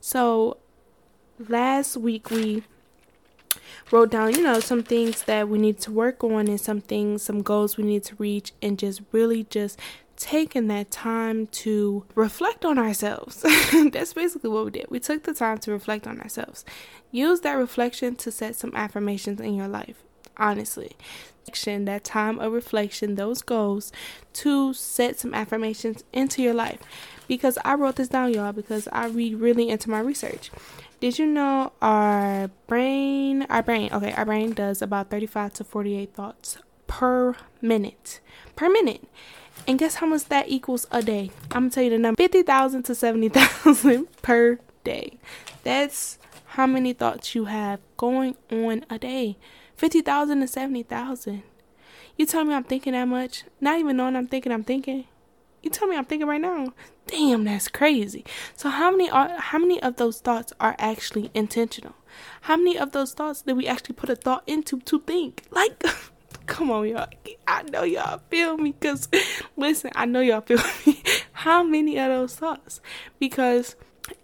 So 0.00 0.58
last 1.38 1.96
week 1.96 2.30
we 2.30 2.64
wrote 3.90 4.10
down, 4.10 4.34
you 4.34 4.42
know, 4.42 4.60
some 4.60 4.82
things 4.82 5.22
that 5.24 5.48
we 5.48 5.58
need 5.58 5.78
to 5.80 5.90
work 5.90 6.22
on 6.22 6.48
and 6.48 6.60
some 6.60 6.80
things, 6.80 7.22
some 7.22 7.42
goals 7.42 7.76
we 7.76 7.84
need 7.84 8.04
to 8.04 8.14
reach, 8.16 8.52
and 8.60 8.78
just 8.78 9.00
really 9.12 9.44
just 9.44 9.78
taking 10.16 10.66
that 10.66 10.90
time 10.90 11.46
to 11.46 12.04
reflect 12.14 12.64
on 12.64 12.78
ourselves. 12.78 13.42
That's 13.92 14.12
basically 14.12 14.50
what 14.50 14.64
we 14.64 14.70
did. 14.72 14.86
We 14.90 15.00
took 15.00 15.22
the 15.22 15.32
time 15.32 15.58
to 15.58 15.70
reflect 15.70 16.06
on 16.06 16.20
ourselves. 16.20 16.64
Use 17.10 17.40
that 17.40 17.52
reflection 17.52 18.16
to 18.16 18.30
set 18.30 18.56
some 18.56 18.72
affirmations 18.74 19.40
in 19.40 19.54
your 19.54 19.68
life, 19.68 20.02
honestly. 20.38 20.96
That 21.64 22.04
time 22.04 22.38
of 22.40 22.52
reflection, 22.52 23.14
those 23.14 23.40
goals 23.40 23.90
to 24.34 24.74
set 24.74 25.18
some 25.18 25.32
affirmations 25.32 26.04
into 26.12 26.42
your 26.42 26.52
life. 26.52 26.78
Because 27.26 27.56
I 27.64 27.74
wrote 27.74 27.96
this 27.96 28.08
down, 28.08 28.34
y'all, 28.34 28.52
because 28.52 28.86
I 28.92 29.06
read 29.06 29.36
really 29.36 29.70
into 29.70 29.88
my 29.88 30.00
research. 30.00 30.50
Did 31.00 31.18
you 31.18 31.24
know 31.24 31.72
our 31.80 32.50
brain, 32.66 33.46
our 33.48 33.62
brain, 33.62 33.90
okay, 33.94 34.12
our 34.12 34.26
brain 34.26 34.52
does 34.52 34.82
about 34.82 35.08
35 35.08 35.54
to 35.54 35.64
48 35.64 36.12
thoughts 36.12 36.58
per 36.88 37.36
minute. 37.62 38.20
Per 38.56 38.68
minute. 38.68 39.04
And 39.66 39.78
guess 39.78 39.96
how 39.96 40.06
much 40.06 40.24
that 40.26 40.48
equals 40.48 40.86
a 40.90 41.02
day? 41.02 41.30
I'm 41.52 41.62
gonna 41.64 41.70
tell 41.70 41.84
you 41.84 41.90
the 41.90 41.98
number 41.98 42.20
50,000 42.20 42.82
to 42.84 42.94
70,000 42.94 44.08
per 44.22 44.58
day. 44.82 45.18
That's 45.62 46.18
how 46.46 46.66
many 46.66 46.92
thoughts 46.92 47.34
you 47.34 47.44
have 47.44 47.78
going 47.96 48.36
on 48.50 48.84
a 48.90 48.98
day 48.98 49.36
50,000 49.78 50.40
to 50.40 50.48
70,000. 50.48 51.42
You 52.16 52.26
tell 52.26 52.44
me 52.44 52.52
I'm 52.52 52.64
thinking 52.64 52.94
that 52.94 53.06
much, 53.06 53.44
not 53.60 53.78
even 53.78 53.96
knowing 53.96 54.16
I'm 54.16 54.26
thinking 54.26 54.50
I'm 54.50 54.64
thinking. 54.64 55.04
You 55.62 55.70
tell 55.70 55.86
me 55.86 55.96
I'm 55.96 56.04
thinking 56.04 56.26
right 56.26 56.40
now. 56.40 56.72
Damn, 57.06 57.44
that's 57.44 57.68
crazy. 57.68 58.24
So 58.56 58.70
how 58.70 58.90
many 58.90 59.08
are 59.08 59.28
how 59.38 59.58
many 59.58 59.80
of 59.80 59.96
those 59.96 60.20
thoughts 60.20 60.52
are 60.58 60.74
actually 60.80 61.30
intentional? 61.32 61.94
How 62.42 62.56
many 62.56 62.76
of 62.76 62.90
those 62.90 63.14
thoughts 63.14 63.42
did 63.42 63.56
we 63.56 63.68
actually 63.68 63.94
put 63.94 64.10
a 64.10 64.16
thought 64.16 64.42
into 64.48 64.80
to 64.80 64.98
think? 64.98 65.44
Like 65.52 65.80
come 66.46 66.72
on 66.72 66.88
y'all. 66.88 67.08
I 67.46 67.62
know 67.62 67.84
y'all 67.84 68.20
feel 68.30 68.58
me 68.58 68.72
cuz 68.72 69.08
listen, 69.56 69.92
I 69.94 70.06
know 70.06 70.20
y'all 70.20 70.40
feel 70.40 70.58
me. 70.86 71.00
how 71.32 71.62
many 71.62 71.98
of 71.98 72.08
those 72.08 72.34
thoughts? 72.34 72.80
Because 73.20 73.76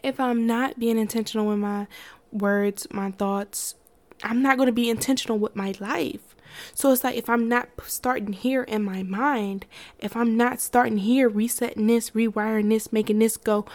if 0.02 0.18
I'm 0.18 0.48
not 0.48 0.80
being 0.80 0.98
intentional 0.98 1.46
with 1.46 1.58
my 1.58 1.86
words, 2.32 2.88
my 2.90 3.12
thoughts, 3.12 3.76
I'm 4.24 4.42
not 4.42 4.56
going 4.56 4.66
to 4.66 4.72
be 4.72 4.90
intentional 4.90 5.38
with 5.38 5.54
my 5.54 5.74
life. 5.78 6.34
So 6.74 6.92
it's 6.92 7.04
like 7.04 7.16
if 7.16 7.28
I'm 7.28 7.48
not 7.48 7.68
starting 7.86 8.32
here 8.32 8.62
in 8.62 8.82
my 8.82 9.02
mind, 9.02 9.66
if 9.98 10.16
I'm 10.16 10.36
not 10.36 10.60
starting 10.60 10.98
here, 10.98 11.28
resetting 11.28 11.86
this, 11.86 12.10
rewiring 12.10 12.70
this, 12.70 12.92
making 12.92 13.18
this 13.18 13.36
go, 13.36 13.66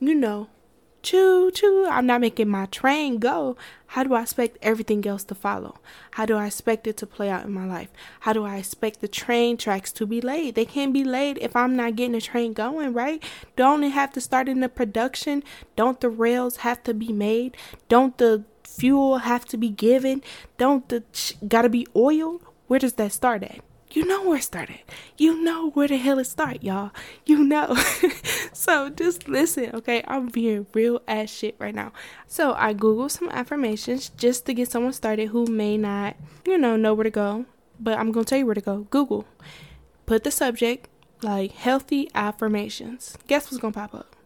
you 0.00 0.14
know, 0.14 0.48
choo 1.02 1.50
choo, 1.50 1.86
I'm 1.88 2.06
not 2.06 2.20
making 2.20 2.48
my 2.48 2.66
train 2.66 3.18
go. 3.18 3.56
How 3.92 4.02
do 4.02 4.14
I 4.14 4.22
expect 4.22 4.58
everything 4.62 5.06
else 5.06 5.24
to 5.24 5.34
follow? 5.34 5.78
How 6.12 6.26
do 6.26 6.36
I 6.36 6.46
expect 6.46 6.86
it 6.86 6.96
to 6.98 7.06
play 7.06 7.30
out 7.30 7.44
in 7.44 7.52
my 7.52 7.66
life? 7.66 7.88
How 8.20 8.32
do 8.32 8.44
I 8.44 8.56
expect 8.56 9.00
the 9.00 9.08
train 9.08 9.56
tracks 9.56 9.92
to 9.92 10.06
be 10.06 10.20
laid? 10.20 10.54
They 10.54 10.64
can't 10.64 10.92
be 10.92 11.04
laid 11.04 11.38
if 11.38 11.56
I'm 11.56 11.74
not 11.76 11.96
getting 11.96 12.12
the 12.12 12.20
train 12.20 12.52
going, 12.52 12.92
right? 12.92 13.22
Don't 13.56 13.84
it 13.84 13.90
have 13.90 14.12
to 14.12 14.20
start 14.20 14.48
in 14.48 14.60
the 14.60 14.68
production? 14.68 15.42
Don't 15.76 16.00
the 16.00 16.10
rails 16.10 16.58
have 16.58 16.82
to 16.84 16.94
be 16.94 17.12
made? 17.12 17.56
Don't 17.88 18.16
the 18.18 18.44
fuel 18.76 19.18
have 19.18 19.44
to 19.46 19.56
be 19.56 19.70
given? 19.70 20.22
Don't 20.56 20.88
the 20.88 21.04
sh- 21.12 21.32
gotta 21.46 21.68
be 21.68 21.86
oil? 21.96 22.40
Where 22.66 22.78
does 22.78 22.94
that 22.94 23.12
start 23.12 23.42
at? 23.42 23.60
You 23.90 24.04
know 24.04 24.22
where 24.28 24.38
it 24.38 24.42
started. 24.42 24.80
You 25.16 25.42
know 25.42 25.70
where 25.70 25.88
the 25.88 25.96
hell 25.96 26.18
it 26.18 26.26
start, 26.26 26.62
y'all. 26.62 26.90
You 27.24 27.42
know. 27.42 27.74
so 28.52 28.90
just 28.90 29.28
listen, 29.28 29.70
okay? 29.74 30.04
I'm 30.06 30.26
being 30.26 30.66
real 30.74 31.00
ass 31.08 31.30
shit 31.30 31.56
right 31.58 31.74
now. 31.74 31.92
So 32.26 32.54
I 32.54 32.74
googled 32.74 33.12
some 33.12 33.30
affirmations 33.30 34.10
just 34.10 34.44
to 34.46 34.54
get 34.54 34.70
someone 34.70 34.92
started 34.92 35.28
who 35.28 35.46
may 35.46 35.78
not, 35.78 36.16
you 36.44 36.58
know, 36.58 36.76
know 36.76 36.92
where 36.92 37.04
to 37.04 37.10
go. 37.10 37.46
But 37.80 37.98
I'm 37.98 38.12
gonna 38.12 38.26
tell 38.26 38.38
you 38.38 38.46
where 38.46 38.54
to 38.54 38.60
go. 38.60 38.86
Google. 38.90 39.24
Put 40.04 40.24
the 40.24 40.30
subject 40.30 40.88
like 41.22 41.52
healthy 41.52 42.10
affirmations. 42.14 43.16
Guess 43.26 43.50
what's 43.50 43.58
gonna 43.58 43.72
pop 43.72 43.94
up? 43.94 44.17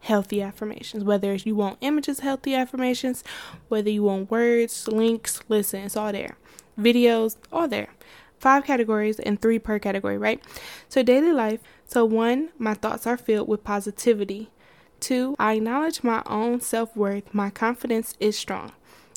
Healthy 0.00 0.42
affirmations. 0.42 1.04
Whether 1.04 1.34
you 1.34 1.54
want 1.54 1.78
images, 1.80 2.20
healthy 2.20 2.54
affirmations, 2.54 3.22
whether 3.68 3.90
you 3.90 4.02
want 4.02 4.30
words, 4.30 4.88
links, 4.88 5.40
listen, 5.48 5.84
it's 5.84 5.96
all 5.96 6.12
there. 6.12 6.36
Videos, 6.78 7.36
all 7.52 7.68
there. 7.68 7.90
Five 8.38 8.64
categories 8.64 9.20
and 9.20 9.40
three 9.40 9.58
per 9.58 9.78
category, 9.78 10.16
right? 10.16 10.42
So, 10.88 11.02
daily 11.02 11.32
life. 11.32 11.60
So, 11.86 12.04
one, 12.04 12.50
my 12.58 12.74
thoughts 12.74 13.06
are 13.06 13.18
filled 13.18 13.48
with 13.48 13.64
positivity. 13.64 14.50
Two, 14.98 15.34
I 15.38 15.54
acknowledge 15.54 16.02
my 16.02 16.22
own 16.26 16.60
self 16.60 16.96
worth. 16.96 17.34
My 17.34 17.50
confidence 17.50 18.14
is 18.18 18.38
strong. 18.38 18.72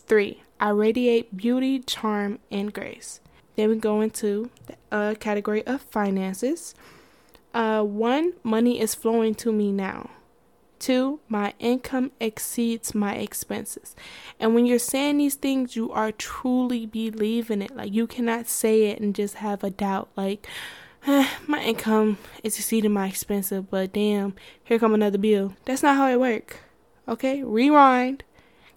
Three, 0.08 0.44
I 0.60 0.70
radiate 0.70 1.36
beauty, 1.36 1.80
charm, 1.80 2.40
and 2.52 2.74
grace. 2.74 3.22
Then 3.56 3.70
we 3.70 3.76
go 3.76 4.02
into 4.02 4.50
a 4.92 5.16
category 5.20 5.66
of 5.66 5.82
finances. 5.82 6.74
Uh, 7.54 7.84
one, 7.84 8.34
money 8.44 8.80
is 8.80 8.96
flowing 8.96 9.36
to 9.36 9.52
me 9.52 9.72
now. 9.72 10.10
Two, 10.84 11.22
my 11.30 11.54
income 11.60 12.12
exceeds 12.20 12.94
my 12.94 13.16
expenses. 13.16 13.96
And 14.38 14.54
when 14.54 14.66
you're 14.66 14.80
saying 14.80 15.18
these 15.18 15.36
things, 15.36 15.78
you 15.78 15.90
are 15.94 16.12
truly 16.12 16.86
believing 16.86 17.62
it. 17.62 17.74
Like 17.74 17.94
you 17.94 18.06
cannot 18.06 18.48
say 18.48 18.88
it 18.88 19.00
and 19.00 19.16
just 19.16 19.36
have 19.36 19.64
a 19.64 19.70
doubt. 19.70 20.10
Like, 20.18 20.46
ah, 21.08 21.38
my 21.48 21.64
income 21.64 22.18
is 22.44 22.58
exceeding 22.58 22.92
my 22.92 23.08
expenses, 23.08 23.64
but 23.72 23.94
damn, 23.94 24.36
here 24.62 24.78
come 24.78 24.94
another 24.94 25.18
bill. 25.18 25.56
That's 25.64 25.84
not 25.84 25.96
how 25.96 26.10
it 26.10 26.20
work. 26.20 26.58
Okay, 27.08 27.42
rewind, 27.42 28.26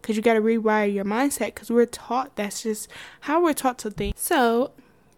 cause 0.03 0.15
you 0.15 0.23
gotta 0.23 0.41
rewire 0.41 0.95
your 0.95 1.05
mindset, 1.05 1.57
cause 1.57 1.71
we're 1.71 1.87
taught 1.87 2.37
that's 2.37 2.63
just 2.63 2.89
how 3.23 3.43
we're 3.43 3.53
taught 3.53 3.79
to 3.79 3.91
think. 3.91 4.15
So, 4.17 4.71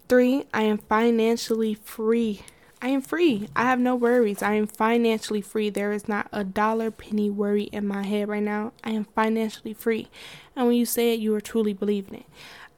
three, 0.07 0.45
I 0.55 0.63
am 0.63 0.79
financially 0.79 1.75
free. 1.75 2.41
I 2.81 2.87
am 2.89 3.01
free. 3.01 3.49
I 3.57 3.63
have 3.63 3.79
no 3.79 3.93
worries. 3.93 4.41
I 4.41 4.53
am 4.53 4.65
financially 4.65 5.41
free. 5.41 5.69
There 5.69 5.91
is 5.91 6.07
not 6.07 6.29
a 6.31 6.45
dollar 6.45 6.91
penny 6.91 7.29
worry 7.29 7.63
in 7.63 7.85
my 7.85 8.03
head 8.03 8.29
right 8.29 8.41
now. 8.41 8.71
I 8.85 8.91
am 8.91 9.03
financially 9.03 9.73
free. 9.73 10.07
And 10.55 10.65
when 10.67 10.77
you 10.77 10.85
say 10.85 11.13
it, 11.13 11.19
you 11.19 11.35
are 11.35 11.41
truly 11.41 11.73
believing 11.73 12.21
it. 12.21 12.25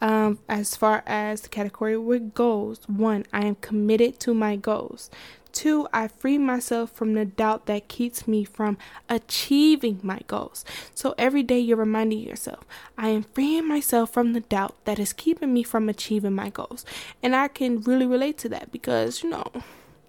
Um, 0.01 0.39
as 0.49 0.75
far 0.75 1.03
as 1.05 1.41
the 1.41 1.49
category 1.49 1.95
with 1.95 2.33
goals, 2.33 2.79
one, 2.87 3.27
I 3.31 3.45
am 3.45 3.53
committed 3.55 4.19
to 4.21 4.33
my 4.33 4.55
goals. 4.55 5.11
Two, 5.51 5.87
I 5.93 6.07
free 6.07 6.39
myself 6.39 6.91
from 6.91 7.13
the 7.13 7.25
doubt 7.25 7.67
that 7.67 7.87
keeps 7.87 8.27
me 8.27 8.43
from 8.43 8.79
achieving 9.07 9.99
my 10.01 10.21
goals. 10.25 10.65
So 10.95 11.13
every 11.19 11.43
day 11.43 11.59
you're 11.59 11.77
reminding 11.77 12.19
yourself, 12.19 12.65
I 12.97 13.09
am 13.09 13.23
freeing 13.23 13.67
myself 13.67 14.11
from 14.11 14.33
the 14.33 14.39
doubt 14.39 14.75
that 14.85 14.97
is 14.97 15.13
keeping 15.13 15.53
me 15.53 15.61
from 15.61 15.89
achieving 15.89 16.33
my 16.33 16.49
goals. 16.49 16.85
And 17.21 17.35
I 17.35 17.49
can 17.49 17.81
really 17.81 18.07
relate 18.07 18.39
to 18.39 18.49
that 18.49 18.71
because, 18.71 19.21
you 19.21 19.29
know, 19.29 19.45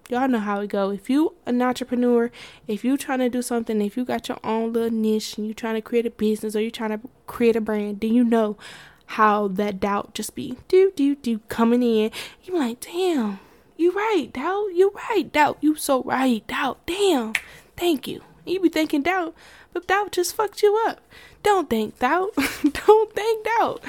y'all 0.09 0.27
know 0.27 0.39
how 0.39 0.59
it 0.61 0.67
go. 0.67 0.89
If 0.89 1.09
you 1.09 1.35
an 1.45 1.61
entrepreneur, 1.61 2.31
if 2.67 2.83
you 2.83 2.97
trying 2.97 3.19
to 3.19 3.29
do 3.29 3.41
something, 3.41 3.81
if 3.81 3.97
you 3.97 4.05
got 4.05 4.27
your 4.29 4.39
own 4.43 4.73
little 4.73 4.91
niche 4.91 5.37
and 5.37 5.47
you 5.47 5.53
trying 5.53 5.75
to 5.75 5.81
create 5.81 6.05
a 6.05 6.11
business 6.11 6.55
or 6.55 6.61
you 6.61 6.71
trying 6.71 6.91
to 6.91 6.99
create 7.27 7.55
a 7.55 7.61
brand, 7.61 8.01
then 8.01 8.13
you 8.13 8.23
know 8.23 8.57
how 9.05 9.47
that 9.47 9.79
doubt 9.79 10.13
just 10.13 10.33
be 10.33 10.57
do 10.67 10.91
do 10.95 11.15
do 11.15 11.39
coming 11.49 11.83
in. 11.83 12.11
You 12.43 12.57
like, 12.57 12.79
damn, 12.79 13.39
you 13.77 13.91
right, 13.91 14.29
doubt, 14.31 14.67
you 14.73 14.91
right, 15.09 15.31
doubt, 15.31 15.57
you 15.61 15.75
so 15.75 16.03
right, 16.03 16.45
doubt, 16.47 16.85
damn, 16.85 17.33
thank 17.77 18.07
you. 18.07 18.21
You 18.45 18.59
be 18.59 18.69
thinking 18.69 19.03
doubt, 19.03 19.33
but 19.71 19.87
doubt 19.87 20.11
just 20.11 20.35
fucked 20.35 20.63
you 20.63 20.83
up. 20.87 21.01
Don't 21.43 21.69
think 21.69 21.99
doubt. 21.99 22.33
Don't 22.63 23.13
think 23.13 23.45
doubt. 23.45 23.83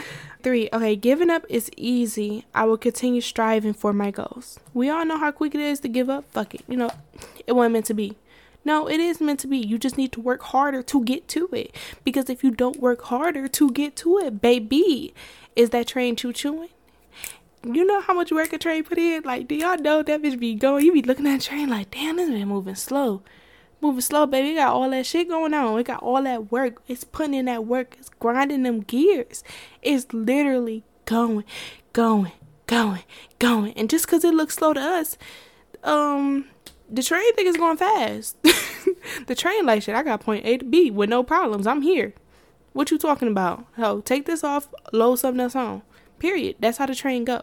Three, 0.45 0.69
okay, 0.75 0.95
giving 0.95 1.31
up 1.31 1.47
is 1.49 1.71
easy. 1.75 2.45
I 2.55 2.65
will 2.65 2.77
continue 2.77 3.23
striving 3.23 3.73
for 3.73 3.95
my 3.95 4.11
goals. 4.11 4.61
We 4.75 4.91
all 4.91 5.07
know 5.07 5.17
how 5.17 5.33
quick 5.33 5.55
it 5.55 5.61
is 5.63 5.81
to 5.81 5.89
give 5.89 6.11
up. 6.11 6.31
Fuck 6.33 6.55
it. 6.55 6.63
You 6.69 6.77
know, 6.77 6.91
it 7.47 7.53
wasn't 7.53 7.73
meant 7.73 7.87
to 7.87 7.95
be. 7.95 8.19
No, 8.63 8.87
it 8.87 9.01
is 9.01 9.23
meant 9.23 9.41
to 9.41 9.47
be. 9.47 9.57
You 9.57 9.79
just 9.79 9.97
need 9.97 10.13
to 10.13 10.21
work 10.21 10.43
harder 10.43 10.83
to 10.83 11.03
get 11.03 11.29
to 11.29 11.49
it. 11.53 11.75
Because 12.05 12.29
if 12.29 12.45
you 12.45 12.51
don't 12.51 12.79
work 12.79 13.01
harder 13.05 13.49
to 13.49 13.71
get 13.71 13.97
to 13.97 14.19
it, 14.19 14.43
baby, 14.43 15.15
is 15.57 15.71
that 15.71 15.87
train 15.87 16.15
choo 16.15 16.35
chewing? 16.35 16.69
You 17.65 17.87
know 17.87 18.03
how 18.03 18.13
much 18.13 18.31
work 18.31 18.53
a 18.53 18.59
train 18.59 18.85
put 18.85 18.99
in? 18.99 19.23
Like, 19.23 19.49
do 19.49 19.55
y'all 19.55 19.79
know 19.79 20.03
that 20.03 20.21
bitch 20.21 20.39
be 20.39 20.55
going? 20.57 20.85
You 20.85 20.93
be 20.93 21.01
looking 21.01 21.27
at 21.27 21.41
the 21.41 21.47
train 21.47 21.71
like, 21.71 21.91
damn, 21.91 22.17
this 22.17 22.29
been 22.29 22.49
moving 22.49 22.75
slow. 22.75 23.23
Moving 23.85 24.01
slow, 24.01 24.25
baby. 24.25 24.53
It 24.53 24.55
got 24.55 24.73
all 24.73 24.89
that 24.89 25.05
shit 25.05 25.29
going 25.29 25.53
on. 25.53 25.79
It 25.79 25.85
got 25.85 26.03
all 26.03 26.23
that 26.23 26.51
work. 26.51 26.83
It's 26.89 27.05
putting 27.05 27.35
in 27.35 27.45
that 27.45 27.67
work. 27.67 27.97
It's 27.99 28.09
grinding 28.09 28.63
them 28.63 28.81
gears. 28.81 29.45
It's 29.83 30.11
literally 30.11 30.85
going, 31.05 31.45
going, 31.93 32.33
going, 32.67 33.03
going. 33.39 33.75
And 33.75 33.91
just 33.91 34.07
because 34.07 34.25
it 34.25 34.33
looks 34.33 34.55
slow 34.55 34.73
to 34.73 34.81
us, 34.81 35.19
um, 35.83 36.47
the 36.91 37.03
train 37.03 37.35
thing 37.35 37.47
is 37.47 37.59
going 37.59 37.77
fast. 37.77 38.39
the 39.27 39.35
train 39.35 39.67
like 39.67 39.83
shit. 39.83 39.95
I 39.95 40.03
got 40.03 40.21
point 40.23 40.47
A 40.47 40.57
to 40.57 40.65
B 40.65 40.91
with 40.91 41.11
no 41.11 41.23
problems. 41.23 41.67
I'm 41.67 41.83
here. 41.83 42.15
What 42.73 42.91
you 42.91 42.97
talking 42.97 43.29
about? 43.29 43.67
Oh, 43.77 44.01
take 44.01 44.25
this 44.25 44.43
off, 44.43 44.67
load 44.95 45.17
something 45.17 45.41
else 45.41 45.55
on. 45.55 45.83
Period. 46.19 46.57
That's 46.59 46.79
how 46.79 46.87
the 46.87 46.95
train 46.95 47.27
go. 47.27 47.43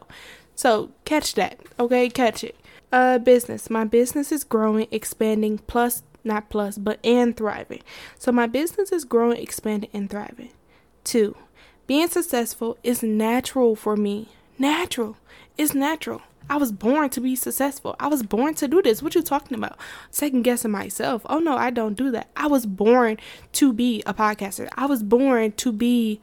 So 0.56 0.90
catch 1.06 1.36
that. 1.36 1.60
Okay, 1.80 2.10
catch 2.10 2.44
it. 2.44 2.56
Uh 2.92 3.20
business. 3.20 3.70
My 3.70 3.86
business 3.86 4.32
is 4.32 4.44
growing, 4.44 4.88
expanding, 4.90 5.60
plus 5.60 6.02
not 6.24 6.50
plus, 6.50 6.78
but 6.78 7.00
and 7.04 7.36
thriving. 7.36 7.82
So 8.18 8.32
my 8.32 8.48
business 8.48 8.92
is 8.92 9.06
growing, 9.06 9.42
expanding, 9.42 9.90
and 9.94 10.10
thriving. 10.10 10.52
Two, 11.04 11.36
being 11.88 12.08
successful 12.08 12.78
is 12.84 13.04
natural 13.04 13.76
for 13.76 13.96
me. 13.96 14.30
Natural. 14.58 15.18
It's 15.58 15.74
natural. 15.74 16.22
I 16.50 16.58
was 16.58 16.72
born 16.72 17.10
to 17.12 17.22
be 17.22 17.36
successful. 17.36 17.96
I 18.00 18.08
was 18.08 18.24
born 18.24 18.56
to 18.56 18.68
do 18.68 18.82
this. 18.82 19.02
What 19.02 19.16
you 19.16 19.22
talking 19.22 19.58
about? 19.58 19.78
Second 20.10 20.42
guessing 20.42 20.72
myself. 20.72 21.22
Oh 21.28 21.40
no, 21.40 21.56
I 21.56 21.70
don't 21.70 21.96
do 21.96 22.12
that. 22.12 22.30
I 22.36 22.48
was 22.48 22.66
born 22.66 23.18
to 23.54 23.74
be 23.74 24.04
a 24.06 24.14
podcaster. 24.14 24.68
I 24.76 24.86
was 24.86 25.04
born 25.04 25.54
to 25.54 25.72
be 25.72 26.20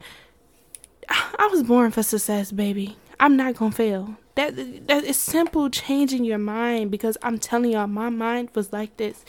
I 1.09 1.47
was 1.51 1.63
born 1.63 1.91
for 1.91 2.03
success, 2.03 2.51
baby. 2.51 2.97
I'm 3.19 3.35
not 3.35 3.55
gonna 3.55 3.71
fail. 3.71 4.17
That 4.35 4.55
that 4.87 5.03
is 5.03 5.17
simple 5.17 5.69
changing 5.69 6.23
your 6.23 6.37
mind 6.37 6.91
because 6.91 7.17
I'm 7.21 7.39
telling 7.39 7.71
y'all 7.71 7.87
my 7.87 8.09
mind 8.09 8.49
was 8.53 8.71
like 8.71 8.97
this. 8.97 9.25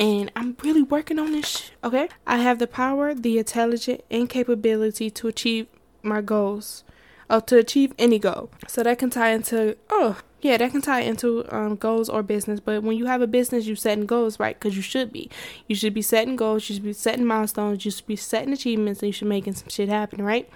And 0.00 0.32
I'm 0.34 0.56
really 0.62 0.82
working 0.82 1.18
on 1.18 1.32
this, 1.32 1.72
okay? 1.84 2.08
I 2.26 2.38
have 2.38 2.58
the 2.58 2.66
power, 2.66 3.14
the 3.14 3.36
intelligence, 3.38 4.00
and 4.10 4.30
capability 4.30 5.10
to 5.10 5.28
achieve 5.28 5.66
my 6.02 6.22
goals 6.22 6.84
or 7.28 7.42
to 7.42 7.58
achieve 7.58 7.92
any 7.98 8.18
goal. 8.18 8.50
So 8.66 8.82
that 8.82 8.98
can 8.98 9.10
tie 9.10 9.32
into 9.32 9.76
oh 9.90 10.18
yeah, 10.40 10.56
that 10.56 10.70
can 10.70 10.80
tie 10.80 11.00
into 11.02 11.44
um, 11.54 11.76
goals 11.76 12.08
or 12.08 12.22
business. 12.22 12.60
But 12.60 12.82
when 12.82 12.96
you 12.96 13.04
have 13.06 13.20
a 13.20 13.26
business, 13.26 13.66
you're 13.66 13.76
setting 13.76 14.06
goals, 14.06 14.40
right? 14.40 14.58
Because 14.58 14.74
you 14.74 14.82
should 14.82 15.12
be. 15.12 15.28
You 15.68 15.76
should 15.76 15.92
be 15.92 16.00
setting 16.00 16.34
goals. 16.34 16.68
You 16.68 16.76
should 16.76 16.84
be 16.84 16.94
setting 16.94 17.26
milestones. 17.26 17.84
You 17.84 17.90
should 17.90 18.06
be 18.06 18.16
setting 18.16 18.54
achievements. 18.54 19.02
And 19.02 19.08
you 19.08 19.12
should 19.12 19.26
be 19.26 19.30
making 19.30 19.52
some 19.54 19.68
shit 19.68 19.90
happen, 19.90 20.22
right? 20.24 20.48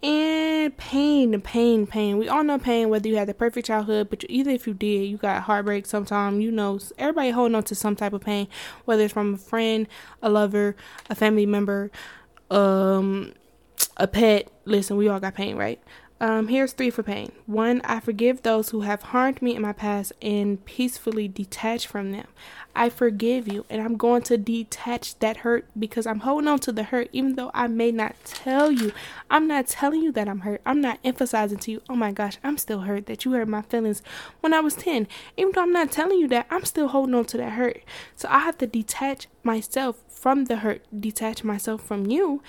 And 0.00 0.76
pain, 0.76 1.40
pain, 1.40 1.86
pain. 1.86 2.18
We 2.18 2.28
all 2.28 2.44
know 2.44 2.58
pain, 2.58 2.88
whether 2.88 3.08
you 3.08 3.16
had 3.16 3.26
the 3.26 3.34
perfect 3.34 3.66
childhood, 3.66 4.10
but 4.10 4.24
either 4.28 4.52
if 4.52 4.66
you 4.66 4.74
did, 4.74 5.06
you 5.08 5.16
got 5.16 5.42
heartbreak 5.42 5.86
sometime, 5.86 6.40
you 6.40 6.52
know, 6.52 6.78
everybody 6.98 7.30
holding 7.30 7.56
on 7.56 7.64
to 7.64 7.74
some 7.74 7.96
type 7.96 8.12
of 8.12 8.20
pain, 8.20 8.46
whether 8.84 9.02
it's 9.02 9.12
from 9.12 9.34
a 9.34 9.38
friend, 9.38 9.88
a 10.22 10.30
lover, 10.30 10.76
a 11.10 11.16
family 11.16 11.46
member, 11.46 11.90
um, 12.48 13.32
a 13.96 14.06
pet. 14.06 14.48
Listen, 14.66 14.96
we 14.96 15.08
all 15.08 15.18
got 15.18 15.34
pain, 15.34 15.56
right? 15.56 15.82
Um, 16.20 16.48
here's 16.48 16.72
three 16.72 16.90
for 16.90 17.04
pain. 17.04 17.30
One, 17.46 17.80
I 17.84 18.00
forgive 18.00 18.42
those 18.42 18.70
who 18.70 18.80
have 18.80 19.02
harmed 19.02 19.40
me 19.40 19.54
in 19.54 19.62
my 19.62 19.72
past 19.72 20.12
and 20.20 20.64
peacefully 20.64 21.28
detach 21.28 21.86
from 21.86 22.10
them. 22.10 22.26
I 22.74 22.90
forgive 22.90 23.46
you, 23.46 23.64
and 23.70 23.80
I'm 23.80 23.96
going 23.96 24.22
to 24.22 24.36
detach 24.36 25.16
that 25.20 25.38
hurt 25.38 25.66
because 25.78 26.06
I'm 26.06 26.20
holding 26.20 26.48
on 26.48 26.58
to 26.60 26.72
the 26.72 26.82
hurt, 26.82 27.08
even 27.12 27.36
though 27.36 27.52
I 27.54 27.68
may 27.68 27.92
not 27.92 28.16
tell 28.24 28.72
you. 28.72 28.92
I'm 29.30 29.46
not 29.46 29.68
telling 29.68 30.00
you 30.02 30.10
that 30.12 30.28
I'm 30.28 30.40
hurt. 30.40 30.60
I'm 30.66 30.80
not 30.80 30.98
emphasizing 31.04 31.58
to 31.58 31.70
you, 31.70 31.82
oh 31.88 31.96
my 31.96 32.10
gosh, 32.10 32.38
I'm 32.42 32.58
still 32.58 32.80
hurt 32.80 33.06
that 33.06 33.24
you 33.24 33.32
hurt 33.32 33.46
my 33.46 33.62
feelings 33.62 34.02
when 34.40 34.52
I 34.52 34.60
was 34.60 34.74
10. 34.74 35.06
Even 35.36 35.52
though 35.54 35.62
I'm 35.62 35.72
not 35.72 35.92
telling 35.92 36.18
you 36.18 36.26
that, 36.28 36.46
I'm 36.50 36.64
still 36.64 36.88
holding 36.88 37.14
on 37.14 37.26
to 37.26 37.36
that 37.36 37.52
hurt. 37.52 37.82
So 38.16 38.28
I 38.28 38.40
have 38.40 38.58
to 38.58 38.66
detach 38.66 39.28
myself 39.44 40.02
from 40.08 40.46
the 40.46 40.56
hurt, 40.56 40.84
detach 41.00 41.44
myself 41.44 41.82
from 41.82 42.06
you 42.06 42.42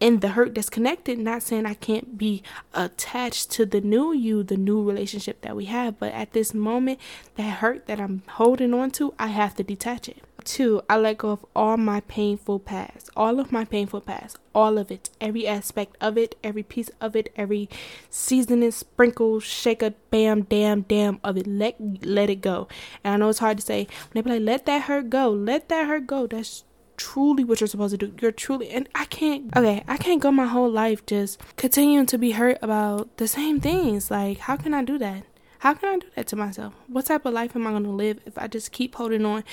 and 0.00 0.20
the 0.20 0.28
hurt 0.28 0.54
that's 0.54 0.70
connected 0.70 1.18
not 1.18 1.42
saying 1.42 1.66
i 1.66 1.74
can't 1.74 2.16
be 2.18 2.42
attached 2.74 3.50
to 3.50 3.66
the 3.66 3.80
new 3.80 4.12
you 4.12 4.42
the 4.42 4.56
new 4.56 4.82
relationship 4.82 5.40
that 5.42 5.56
we 5.56 5.66
have 5.66 5.98
but 5.98 6.12
at 6.12 6.32
this 6.32 6.54
moment 6.54 6.98
that 7.36 7.58
hurt 7.58 7.86
that 7.86 8.00
i'm 8.00 8.22
holding 8.30 8.74
on 8.74 8.90
to 8.90 9.14
i 9.18 9.28
have 9.28 9.54
to 9.54 9.62
detach 9.62 10.08
it. 10.08 10.18
Two 10.44 10.80
i 10.88 10.96
let 10.96 11.18
go 11.18 11.30
of 11.30 11.44
all 11.54 11.76
my 11.76 12.00
painful 12.00 12.58
past 12.58 13.10
all 13.16 13.38
of 13.38 13.52
my 13.52 13.64
painful 13.64 14.00
past 14.00 14.38
all 14.54 14.78
of 14.78 14.90
it 14.90 15.10
every 15.20 15.46
aspect 15.46 15.96
of 16.00 16.16
it 16.16 16.36
every 16.42 16.62
piece 16.62 16.90
of 17.00 17.14
it 17.14 17.30
every 17.36 17.68
seasoning 18.08 18.70
sprinkle 18.70 19.40
shaker 19.40 19.92
bam 20.10 20.42
damn 20.42 20.82
damn 20.82 21.20
of 21.22 21.36
it. 21.36 21.46
Let 21.46 21.76
let 22.04 22.30
it 22.30 22.40
go. 22.40 22.66
And 23.04 23.14
i 23.14 23.16
know 23.18 23.28
it's 23.28 23.40
hard 23.40 23.58
to 23.58 23.64
say 23.64 23.86
when 24.12 24.14
they 24.14 24.20
be 24.22 24.38
like 24.38 24.46
let 24.46 24.66
that 24.66 24.82
hurt 24.82 25.10
go 25.10 25.28
let 25.30 25.68
that 25.68 25.86
hurt 25.86 26.06
go. 26.06 26.26
That's 26.26 26.64
truly 26.98 27.44
what 27.44 27.60
you're 27.60 27.68
supposed 27.68 27.98
to 27.98 28.06
do. 28.06 28.14
You're 28.20 28.32
truly, 28.32 28.68
and 28.68 28.88
I 28.94 29.06
can't, 29.06 29.56
okay, 29.56 29.82
I 29.88 29.96
can't 29.96 30.20
go 30.20 30.30
my 30.30 30.46
whole 30.46 30.70
life 30.70 31.06
just 31.06 31.40
continuing 31.56 32.04
to 32.06 32.18
be 32.18 32.32
hurt 32.32 32.58
about 32.60 33.16
the 33.16 33.26
same 33.26 33.60
things. 33.60 34.10
Like, 34.10 34.38
how 34.38 34.56
can 34.56 34.74
I 34.74 34.84
do 34.84 34.98
that? 34.98 35.22
How 35.60 35.74
can 35.74 35.88
I 35.88 35.98
do 35.98 36.06
that 36.14 36.26
to 36.28 36.36
myself? 36.36 36.74
What 36.86 37.06
type 37.06 37.24
of 37.24 37.32
life 37.32 37.56
am 37.56 37.66
I 37.66 37.70
going 37.70 37.84
to 37.84 37.90
live 37.90 38.20
if 38.26 38.36
I 38.36 38.46
just 38.46 38.70
keep 38.70 38.94
holding 38.96 39.24
on? 39.24 39.44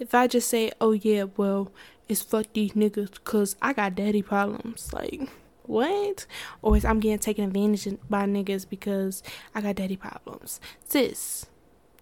If 0.00 0.14
I 0.14 0.26
just 0.26 0.48
say, 0.48 0.72
oh 0.80 0.92
yeah, 0.92 1.24
well, 1.36 1.70
it's 2.08 2.22
fuck 2.22 2.46
these 2.54 2.72
niggas 2.72 3.12
because 3.12 3.56
I 3.60 3.72
got 3.72 3.94
daddy 3.94 4.22
problems. 4.22 4.92
Like, 4.92 5.28
what? 5.64 6.26
Or 6.62 6.76
is 6.76 6.84
I'm 6.84 7.00
getting 7.00 7.18
taken 7.18 7.44
advantage 7.44 7.98
by 8.08 8.24
niggas 8.24 8.68
because 8.68 9.22
I 9.54 9.60
got 9.60 9.76
daddy 9.76 9.96
problems. 9.96 10.60
Sis, 10.88 11.46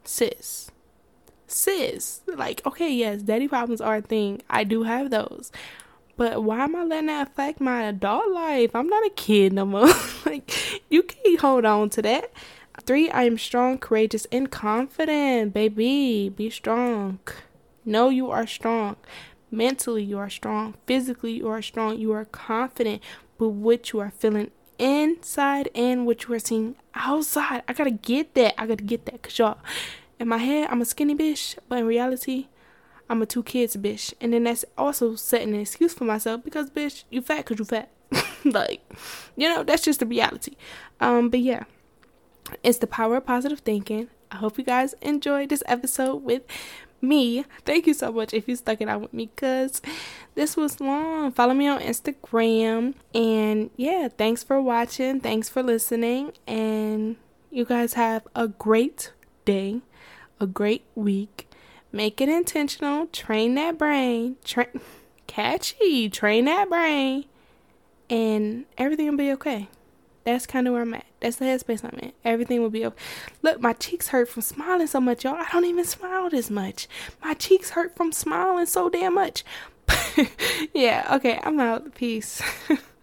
sis, 0.04 0.70
sis, 1.46 2.20
like, 2.26 2.64
okay, 2.66 2.92
yes, 2.92 3.22
daddy 3.22 3.48
problems 3.48 3.80
are 3.80 3.96
a 3.96 4.02
thing. 4.02 4.42
I 4.48 4.64
do 4.64 4.84
have 4.84 5.10
those. 5.10 5.50
But 6.16 6.42
why 6.42 6.64
am 6.64 6.74
I 6.74 6.84
letting 6.84 7.08
that 7.08 7.28
affect 7.28 7.60
my 7.60 7.82
adult 7.82 8.30
life? 8.30 8.74
I'm 8.74 8.88
not 8.88 9.06
a 9.06 9.10
kid 9.10 9.52
no 9.52 9.66
more. 9.66 9.88
like, 10.26 10.50
you 10.90 11.02
can't 11.02 11.40
hold 11.40 11.64
on 11.64 11.90
to 11.90 12.02
that. 12.02 12.32
Three, 12.84 13.10
I 13.10 13.24
am 13.24 13.38
strong, 13.38 13.78
courageous, 13.78 14.26
and 14.32 14.50
confident. 14.50 15.52
Baby, 15.52 16.28
be 16.28 16.50
strong. 16.50 17.18
Know 17.84 18.08
you 18.08 18.30
are 18.30 18.46
strong. 18.46 18.96
Mentally, 19.50 20.02
you 20.02 20.18
are 20.18 20.30
strong. 20.30 20.74
Physically, 20.86 21.32
you 21.32 21.48
are 21.48 21.62
strong. 21.62 21.98
You 21.98 22.12
are 22.12 22.24
confident 22.24 23.02
with 23.38 23.50
what 23.50 23.92
you 23.92 24.00
are 24.00 24.10
feeling 24.10 24.50
inside 24.78 25.70
and 25.74 26.06
what 26.06 26.24
you 26.24 26.34
are 26.34 26.38
seeing 26.38 26.76
outside. 26.94 27.62
I 27.68 27.72
gotta 27.72 27.90
get 27.90 28.34
that. 28.34 28.60
I 28.60 28.66
gotta 28.66 28.84
get 28.84 29.06
that. 29.06 29.22
Cause 29.22 29.38
y'all, 29.38 29.58
in 30.18 30.28
my 30.28 30.38
head, 30.38 30.68
I'm 30.70 30.80
a 30.80 30.84
skinny 30.84 31.14
bitch, 31.14 31.58
but 31.68 31.78
in 31.78 31.86
reality, 31.86 32.48
I'm 33.08 33.22
a 33.22 33.26
two 33.26 33.42
kids 33.42 33.76
bitch. 33.76 34.14
And 34.20 34.32
then 34.32 34.44
that's 34.44 34.64
also 34.76 35.14
setting 35.14 35.54
an 35.54 35.60
excuse 35.60 35.94
for 35.94 36.04
myself 36.04 36.42
because, 36.44 36.70
bitch, 36.70 37.04
you 37.10 37.20
fat 37.20 37.38
because 37.38 37.58
you 37.58 37.64
fat. 37.64 37.90
like, 38.44 38.80
you 39.36 39.48
know, 39.48 39.62
that's 39.62 39.82
just 39.82 40.00
the 40.00 40.06
reality. 40.06 40.56
Um, 41.00 41.28
but 41.28 41.40
yeah, 41.40 41.64
it's 42.62 42.78
the 42.78 42.86
power 42.86 43.16
of 43.16 43.26
positive 43.26 43.60
thinking. 43.60 44.08
I 44.30 44.36
hope 44.36 44.58
you 44.58 44.64
guys 44.64 44.94
enjoyed 45.02 45.50
this 45.50 45.62
episode 45.66 46.16
with 46.16 46.42
me. 47.00 47.44
Thank 47.64 47.86
you 47.86 47.94
so 47.94 48.12
much 48.12 48.34
if 48.34 48.48
you 48.48 48.56
stuck 48.56 48.80
it 48.80 48.88
out 48.88 49.00
with 49.00 49.12
me 49.12 49.30
because 49.34 49.80
this 50.34 50.56
was 50.56 50.80
long. 50.80 51.32
Follow 51.32 51.54
me 51.54 51.68
on 51.68 51.80
Instagram. 51.80 52.94
And 53.14 53.70
yeah, 53.76 54.08
thanks 54.08 54.42
for 54.42 54.60
watching. 54.60 55.20
Thanks 55.20 55.48
for 55.48 55.62
listening. 55.62 56.32
And 56.46 57.16
you 57.50 57.64
guys 57.64 57.94
have 57.94 58.26
a 58.34 58.48
great 58.48 59.12
day, 59.44 59.80
a 60.40 60.46
great 60.46 60.84
week. 60.94 61.48
Make 61.92 62.20
it 62.20 62.28
intentional. 62.28 63.06
Train 63.06 63.54
that 63.54 63.78
brain. 63.78 64.36
Train 64.44 64.80
catchy. 65.26 66.08
Train 66.10 66.44
that 66.46 66.68
brain. 66.68 67.24
And 68.10 68.66
everything 68.78 69.08
will 69.10 69.16
be 69.16 69.32
okay. 69.32 69.68
That's 70.24 70.46
kind 70.46 70.66
of 70.66 70.72
where 70.72 70.82
I'm 70.82 70.94
at. 70.94 71.06
That's 71.20 71.36
the 71.36 71.44
headspace 71.44 71.84
I'm 71.84 71.98
in. 72.00 72.12
Everything 72.24 72.60
will 72.60 72.70
be 72.70 72.84
okay. 72.86 73.02
Look, 73.42 73.60
my 73.60 73.72
cheeks 73.74 74.08
hurt 74.08 74.28
from 74.28 74.42
smiling 74.42 74.88
so 74.88 75.00
much, 75.00 75.22
y'all. 75.24 75.34
I 75.36 75.46
don't 75.52 75.64
even 75.64 75.84
smile 75.84 76.28
this 76.28 76.50
much. 76.50 76.88
My 77.22 77.34
cheeks 77.34 77.70
hurt 77.70 77.96
from 77.96 78.10
smiling 78.10 78.66
so 78.66 78.88
damn 78.88 79.14
much. 79.14 79.44
yeah, 80.74 81.06
okay, 81.12 81.38
I'm 81.42 81.60
out. 81.60 81.94
Peace. 81.94 82.42